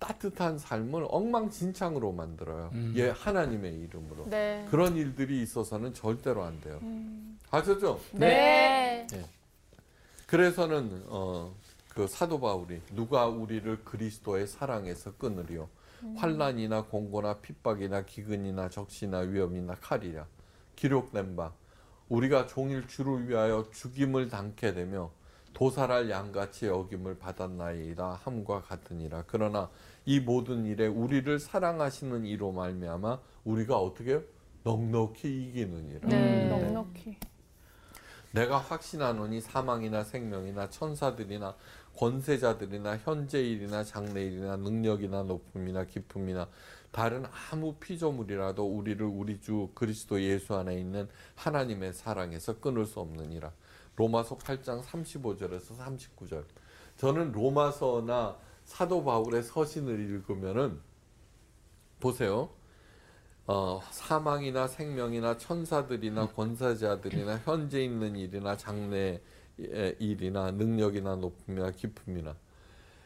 따뜻한 0.00 0.58
삶을 0.58 1.06
엉망진창으로 1.08 2.10
만들어요. 2.10 2.72
예, 2.96 3.10
하나님의 3.10 3.72
이름으로. 3.82 4.28
네. 4.28 4.66
그런 4.68 4.96
일들이 4.96 5.40
있어서는 5.42 5.94
절대로 5.94 6.42
안 6.42 6.60
돼요. 6.60 6.80
아셨죠? 7.52 8.00
네. 8.14 9.06
그래서는 10.26 11.04
어, 11.06 11.54
그 11.90 12.08
사도 12.08 12.40
바울이 12.40 12.80
누가 12.96 13.26
우리를 13.26 13.84
그리스도의 13.84 14.48
사랑에서 14.48 15.12
끊으리요 15.18 15.68
환란이나 16.16 16.86
공고나 16.86 17.34
핍박이나 17.34 18.02
기근이나 18.02 18.68
적시나 18.68 19.18
위험이나 19.18 19.76
칼이라 19.76 20.26
기록된 20.74 21.36
바 21.36 21.52
우리가 22.14 22.46
종일 22.46 22.86
주를 22.86 23.28
위하여 23.28 23.66
죽임을 23.72 24.28
당케 24.28 24.72
되며 24.72 25.10
도살할 25.52 26.10
양같이 26.10 26.66
여김을 26.66 27.18
받았나이다 27.18 28.20
함과 28.22 28.62
같으니라 28.62 29.24
그러나 29.26 29.68
이 30.04 30.20
모든 30.20 30.64
일에 30.64 30.86
우리를 30.86 31.38
사랑하시는 31.40 32.24
이로 32.24 32.52
말미암아 32.52 33.18
우리가 33.44 33.78
어떻게? 33.78 34.20
넉넉히 34.62 35.48
이기느니라 35.48 36.08
네. 36.08 36.48
넉넉히. 36.48 37.16
내가 38.30 38.58
확신하노니 38.58 39.40
사망이나 39.40 40.04
생명이나 40.04 40.70
천사들이나 40.70 41.54
권세자들이나 41.96 42.98
현재일이나 42.98 43.84
장래일이나 43.84 44.56
능력이나 44.56 45.22
높음이나 45.24 45.84
깊음이나 45.84 46.48
다른 46.95 47.24
아무 47.51 47.74
피조물이라도 47.74 48.64
우리를 48.64 49.05
우리 49.05 49.40
주 49.40 49.68
그리스도 49.74 50.22
예수 50.22 50.55
안에 50.55 50.78
있는 50.78 51.09
하나님의 51.34 51.92
사랑에서 51.92 52.61
끊을 52.61 52.86
수 52.86 53.01
없느니라. 53.01 53.51
로마서 53.97 54.38
8장 54.38 54.80
35절에서 54.80 55.76
39절. 55.76 56.45
저는 56.97 57.32
로마서나 57.32 58.38
사도 58.62 59.03
바울의 59.03 59.42
서신을 59.42 59.99
읽으면은 59.99 60.80
보세요. 61.99 62.51
어, 63.49 63.80
사망이나 63.90 64.68
생명이나 64.68 65.36
천사들이나 65.36 66.28
권사자들이나 66.28 67.38
현재 67.38 67.82
있는 67.82 68.14
일이나 68.14 68.57
장래 68.57 69.20
일이나 69.59 70.53
능력이나 70.53 71.16
높음이나 71.16 71.72
깊음이나 71.72 72.36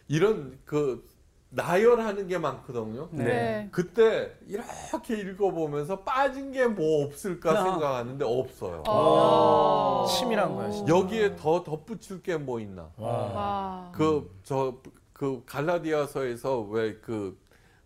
이런 0.09 0.59
그 0.67 1.09
나열하는 1.51 2.29
게 2.29 2.37
많거든요. 2.39 3.09
네. 3.11 3.69
그때 3.73 4.33
이렇게 4.47 5.17
읽어보면서 5.17 6.01
빠진 6.01 6.53
게 6.53 6.67
뭐 6.67 7.05
없을까 7.07 7.51
아. 7.59 7.63
생각하는데 7.63 8.25
없어요. 8.25 8.83
아. 8.87 10.07
치밀한 10.09 10.55
거야, 10.55 10.71
진짜. 10.71 10.95
여기에 10.95 11.37
더 11.37 11.63
덧붙일 11.65 12.23
게 12.23 12.37
뭐 12.37 12.61
있나? 12.61 12.91
그저그 13.93 15.43
갈라디아서에서 15.47 16.61
왜 16.63 17.01
그 17.01 17.37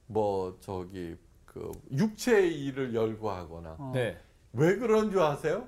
뭐 0.06 0.58
저기 0.60 1.16
그 1.46 1.72
육체의 1.90 2.52
일을 2.64 2.94
열거하거나 2.94 3.76
어. 3.78 3.92
네. 3.94 4.18
왜 4.52 4.76
그런 4.76 5.10
줄 5.10 5.20
아세요? 5.22 5.66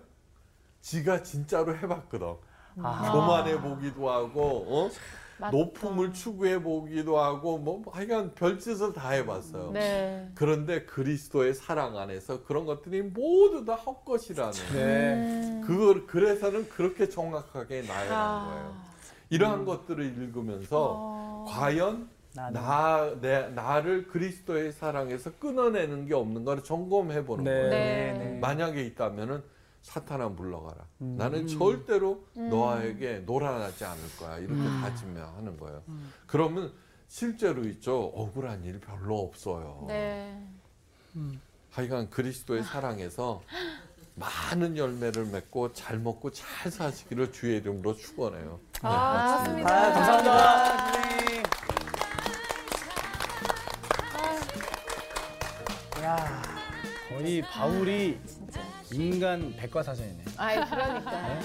지가 0.82 1.22
진짜로 1.22 1.74
해봤거든. 1.74 2.34
아. 2.82 3.10
교만해 3.12 3.58
보기도 3.62 4.10
하고 4.10 4.66
어? 4.68 4.90
맞다. 5.44 5.50
높음을 5.50 6.12
추구해 6.12 6.62
보기도 6.62 7.18
하고 7.18 7.58
뭐 7.58 7.82
하여간 7.90 8.34
별짓을 8.34 8.92
다 8.92 9.10
해봤어요. 9.10 9.72
네. 9.72 10.30
그런데 10.34 10.84
그리스도의 10.84 11.54
사랑 11.54 11.98
안에서 11.98 12.44
그런 12.44 12.64
것들이 12.64 13.02
모두 13.02 13.64
다 13.64 13.74
헛것이라는 13.74 14.52
네. 14.72 15.60
그걸 15.64 16.06
그래서는 16.06 16.68
그렇게 16.68 17.08
정확하게 17.08 17.82
나열한 17.82 18.12
아. 18.12 18.46
거예요. 18.46 18.94
이러한 19.30 19.64
것들을 19.64 20.04
읽으면서 20.04 20.92
어. 20.96 21.44
과연. 21.48 22.08
나, 22.36 23.12
내, 23.20 23.46
나를 23.50 24.08
그리스도의 24.08 24.72
사랑에서 24.72 25.30
끊어내는 25.38 26.06
게 26.06 26.14
없는 26.14 26.44
걸 26.44 26.64
점검해 26.64 27.24
보는 27.26 27.44
네. 27.44 27.50
거예요. 27.50 27.70
네. 27.70 28.12
네. 28.18 28.38
만약에 28.40 28.82
있다면은 28.82 29.40
사탄아 29.84 30.30
물러가라. 30.30 30.86
음. 31.02 31.16
나는 31.18 31.46
절대로 31.46 32.24
음. 32.38 32.48
너에게 32.48 33.18
놀아나지 33.18 33.84
않을 33.84 34.02
거야. 34.18 34.38
이렇게 34.38 34.62
다짐해 34.62 35.20
하는 35.20 35.58
거예요. 35.58 35.82
그러면 36.26 36.72
실제로 37.06 37.62
있죠. 37.64 38.10
억울한 38.14 38.64
일 38.64 38.80
별로 38.80 39.20
없어요. 39.20 39.84
네. 39.86 40.42
하여간 41.70 42.08
그리스도의 42.08 42.64
사랑에서 42.64 43.42
많은 44.14 44.78
열매를 44.78 45.26
맺고 45.26 45.74
잘 45.74 45.98
먹고 45.98 46.30
잘 46.30 46.72
사시기를 46.72 47.30
주의 47.32 47.58
이름으로 47.58 47.94
축원해요. 47.94 48.60
아, 48.80 48.88
맞습니다. 49.38 49.68
아, 49.70 49.92
감사합니다. 49.92 50.92
선생님. 50.92 51.36
야, 51.40 51.42
거의 57.14 57.42
바울이 57.42 58.18
인간 58.92 59.54
백과사전이네. 59.56 60.24
아이, 60.36 60.56
그러니까. 60.68 61.40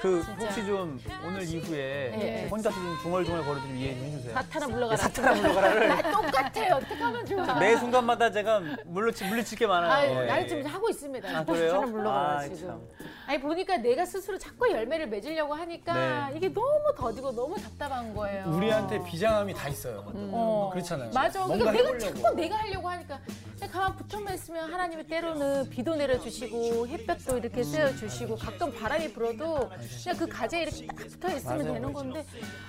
그 0.00 0.20
혹시 0.40 0.64
좀 0.64 1.00
오늘 1.26 1.42
이후에 1.42 2.14
네. 2.16 2.48
혼자서 2.50 2.74
좀 2.76 2.98
중얼중얼 3.02 3.44
거리도 3.44 3.66
좀 3.66 3.76
이해 3.76 3.94
좀 3.94 4.04
해주세요. 4.04 4.34
사탄아 4.34 4.66
물러가라. 4.68 4.96
사탄아 4.96 5.34
물러가라를 5.34 5.90
아, 5.90 6.02
똑같아요. 6.10 6.74
어떡하면 6.76 7.26
좋아. 7.26 7.54
매 7.58 7.76
순간마다 7.76 8.30
제가 8.30 8.60
물리칠, 8.86 9.28
물리칠 9.28 9.58
게 9.58 9.66
많아요. 9.66 9.90
아유, 9.92 10.14
네. 10.20 10.26
나는 10.26 10.48
지금 10.48 10.66
하고 10.66 10.88
있습니다. 10.88 11.28
아, 11.38 11.44
그래요? 11.44 11.80
물러가라 11.82 12.38
아, 12.38 12.42
지금. 12.44 12.58
참. 12.58 12.80
아니 13.26 13.40
보니까 13.40 13.76
내가 13.78 14.04
스스로 14.04 14.38
자꾸 14.38 14.70
열매를 14.70 15.08
맺으려고 15.08 15.54
하니까 15.54 16.28
네. 16.30 16.36
이게 16.36 16.48
너무 16.52 16.94
더디고 16.96 17.32
너무 17.32 17.56
답답한 17.56 18.14
거예요. 18.14 18.44
우리한테 18.48 19.02
비장함이 19.04 19.52
다 19.54 19.68
있어요. 19.68 20.04
어. 20.14 20.70
그렇잖아요. 20.72 21.10
맞아. 21.12 21.40
뭔가 21.44 21.70
그러니까 21.70 21.72
내가 21.72 21.94
해보려고. 21.94 22.22
자꾸 22.22 22.36
내가 22.36 22.56
하려고 22.56 22.88
하니까 22.88 23.20
그냥 23.56 23.70
가만 23.72 23.96
붙여만 23.96 24.34
있으면 24.34 24.72
하나님이 24.72 25.06
때로는 25.08 25.68
비도 25.70 25.96
내려주시고 25.96 26.86
햇볕도 26.86 27.38
이렇게 27.38 27.62
쐬어주시고 27.64 28.36
가끔 28.36 28.72
바람이 28.72 29.12
불어도 29.12 29.70
그냥 30.02 30.18
그 30.18 30.26
가지에 30.26 30.62
이렇게 30.62 30.86
딱 30.86 30.96
붙어 30.96 31.36
있으면 31.36 31.58
되는. 31.72 31.92
건데 31.92 32.24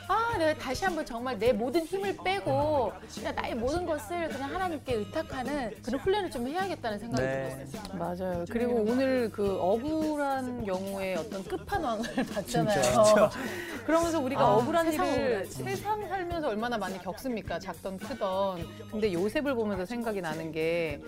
아 0.07 0.37
내가 0.37 0.57
다시 0.57 0.85
한번 0.85 1.05
정말 1.05 1.37
내 1.37 1.51
모든 1.51 1.85
힘을 1.85 2.15
빼고 2.23 2.91
그냥 3.13 3.35
나의 3.35 3.55
모든 3.55 3.85
것을 3.85 4.29
그냥 4.29 4.53
하나님께 4.53 4.93
의탁하는 4.93 5.75
그런 5.83 5.99
훈련을 5.99 6.31
좀 6.31 6.47
해야겠다는 6.47 6.99
생각이 6.99 7.21
네. 7.23 7.65
들었어요. 7.71 7.97
맞아요. 7.97 8.45
그리고 8.49 8.75
오늘 8.75 9.29
그 9.31 9.57
억울한 9.59 10.63
경우에 10.65 11.15
어떤 11.15 11.43
끝판왕을 11.43 12.03
봤잖아요. 12.33 12.81
진짜, 12.81 13.29
그러면서 13.85 14.19
우리가 14.19 14.41
아, 14.41 14.55
억울한 14.55 14.85
세상 14.91 15.07
일을. 15.13 15.45
세상 15.45 16.07
살면서 16.07 16.47
얼마나 16.49 16.77
많이 16.77 16.97
겪습니까? 16.99 17.59
작던 17.59 17.97
크던. 17.97 18.65
근데 18.91 19.11
요셉을 19.13 19.53
보면서 19.55 19.85
생각이 19.85 20.21
나는 20.21 20.51
게 20.51 21.01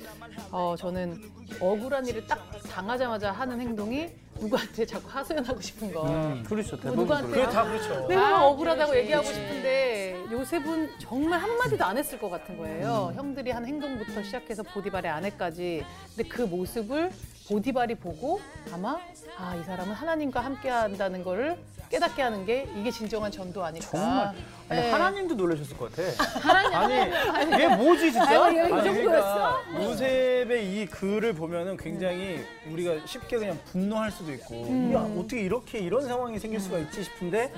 어, 0.52 0.76
저는 0.78 1.22
억울한 1.60 2.06
일을 2.08 2.26
딱 2.28 2.40
당하자마자 2.70 3.32
하는 3.32 3.60
행동이 3.62 4.10
누구한테 4.46 4.86
자꾸 4.86 5.08
하소연하고 5.10 5.62
싶은 5.62 5.94
거. 5.94 6.02
그렇죠. 6.48 6.76
대부분 6.80 7.02
누구한테 7.04 7.28
그게 7.30 7.42
그렇죠. 7.42 7.56
다 7.56 7.64
그렇죠. 7.64 8.08
내가 8.08 8.28
아, 8.28 8.46
억울하다고 8.46 8.90
그렇지. 8.92 9.04
얘기하고 9.04 9.28
싶은데 9.28 10.24
요셉은 10.32 10.90
정말 11.00 11.40
한마디도 11.40 11.84
안 11.86 11.98
했을 11.98 12.20
것 12.20 12.30
같은 12.30 12.58
거예요. 12.58 13.12
형들이 13.16 13.52
한 13.52 13.66
행동부터 13.66 14.24
시작해서 14.24 14.64
보디발의 14.64 15.12
아내까지. 15.12 15.86
근데 16.16 16.28
그 16.30 16.42
모습을 16.42 17.12
보디발이 17.50 17.96
보고 17.96 18.40
아마 18.74 18.98
아, 19.38 19.56
이 19.56 19.64
사람은 19.64 19.94
하나님과 19.94 20.40
함께 20.40 20.70
한다는 20.70 21.24
거를 21.24 21.58
깨닫게 21.92 22.22
하는 22.22 22.46
게 22.46 22.68
이게 22.76 22.90
진정한 22.90 23.30
전도 23.32 23.64
아닐까. 23.64 23.86
정말 23.92 24.34
아니, 24.70 24.82
네. 24.82 24.90
하나님도 24.92 25.36
놀라셨을 25.36 25.76
것 25.76 25.94
같아. 25.94 26.80
아니 26.80 27.12
이게 27.54 27.68
뭐지 27.68 28.14
진짜? 28.14 28.46
아니, 28.46 28.56
이 28.56 28.70
정도였어? 28.70 29.60
그러니까 29.68 29.84
요셉의 29.84 30.66
이 30.74 30.86
글을 30.86 31.34
보면은 31.34 31.76
굉장히 31.76 32.40
우리가 32.72 33.06
쉽게 33.06 33.38
그냥 33.38 33.60
분노할 33.66 34.10
수도 34.10 34.32
있고 34.32 34.64
음. 34.64 34.94
야 34.94 35.00
어떻게 35.20 35.42
이렇게 35.42 35.80
이런 35.80 36.08
상황이 36.08 36.40
생길 36.40 36.62
수가 36.62 36.78
있지 36.80 37.04
싶은데 37.04 37.54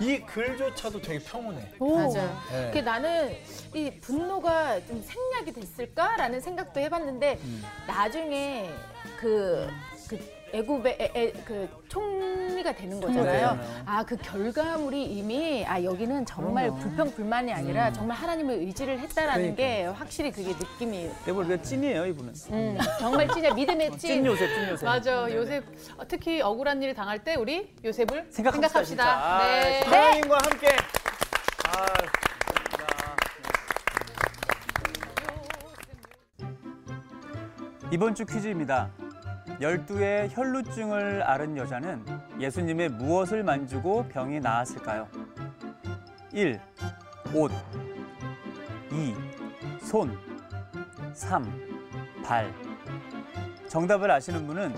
이 0.00 0.18
글조차도 0.20 1.02
되게 1.02 1.18
평온해. 1.18 1.72
오. 1.80 1.96
맞아요. 1.96 2.40
네. 2.52 2.70
그 2.72 2.78
나는 2.78 3.36
이 3.74 3.90
분노가 4.00 4.78
좀 4.86 5.02
생략이 5.02 5.52
됐을까라는 5.52 6.40
생각도 6.40 6.78
해봤는데 6.78 7.40
나중에 7.88 8.70
그, 9.18 9.68
그 10.08 10.18
애굽의 10.52 10.98
애- 11.00 11.12
애- 11.16 11.32
그총 11.44 12.43
리가 12.64 12.72
되는 12.74 13.00
거잖아요. 13.00 13.58
아 13.86 14.04
그 14.04 14.16
결과물이 14.16 15.02
이미 15.04 15.64
아 15.66 15.82
여기는 15.82 16.26
정말 16.26 16.70
불평 16.78 17.10
불만이 17.10 17.52
아니라 17.52 17.90
정말 17.92 18.16
하나님의 18.18 18.58
의지를 18.58 18.98
했다라는 18.98 19.54
게 19.54 19.84
확실히 19.86 20.30
그게 20.30 20.48
느낌이 20.48 21.10
대부분 21.24 21.46
우리가 21.46 21.62
찐이에요 21.62 22.06
이분은. 22.06 22.34
음, 22.50 22.78
정말 22.98 23.28
진짜 23.28 23.52
믿음의 23.54 23.90
찐. 23.92 23.98
찐 23.98 24.26
요셉, 24.26 24.48
찐 24.54 24.68
요셉. 24.70 24.84
맞아. 24.84 25.32
요셉 25.32 25.64
어, 25.98 26.06
특히 26.08 26.40
억울한 26.42 26.82
일을 26.82 26.94
당할 26.94 27.22
때 27.22 27.34
우리 27.34 27.74
요셉을 27.84 28.26
생각합시다. 28.30 29.04
아, 29.04 29.46
네. 29.46 29.80
하나님과 29.84 30.38
함께 30.42 30.68
아, 31.66 31.86
감사합니다. 32.76 33.16
이번 37.90 38.14
주 38.14 38.24
퀴즈입니다. 38.26 38.90
12의 39.60 40.28
혈루증을 40.30 41.22
앓은 41.22 41.56
여자는 41.56 42.04
예수님의 42.40 42.90
무엇을 42.90 43.42
만지고 43.42 44.06
병이 44.08 44.40
나았을까요? 44.40 45.06
1. 46.32 46.60
옷 47.34 47.52
2. 48.92 49.14
손 49.80 50.16
3. 51.12 51.44
발 52.24 52.52
정답을 53.68 54.10
아시는 54.10 54.46
분은 54.46 54.74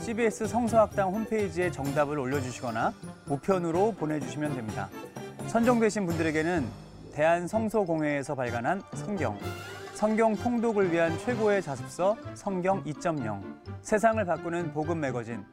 CBS 0.00 0.46
성서학당 0.46 1.12
홈페이지에 1.12 1.70
정답을 1.70 2.18
올려주시거나 2.18 2.92
우편으로 3.28 3.92
보내주시면 3.92 4.54
됩니다. 4.54 4.88
선정되신 5.48 6.06
분들에게는 6.06 6.66
대한성소공회에서 7.12 8.34
발간한 8.34 8.82
성경, 8.94 9.38
성경 9.94 10.36
통독을 10.36 10.92
위한 10.92 11.18
최고의 11.18 11.62
자습서 11.62 12.16
성경 12.34 12.82
2.0, 12.84 13.42
세상을 13.82 14.22
바꾸는 14.24 14.72
복음 14.72 15.00
매거진, 15.00 15.44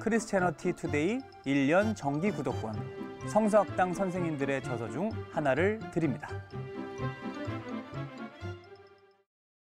크리스채너티 0.00 0.72
투데이 0.72 1.20
1년 1.46 1.94
정기 1.94 2.30
구독권, 2.30 2.74
성서학당 3.28 3.94
선생님들의 3.94 4.62
저서 4.62 4.88
중 4.90 5.10
하나를 5.32 5.80
드립니다. 5.92 6.28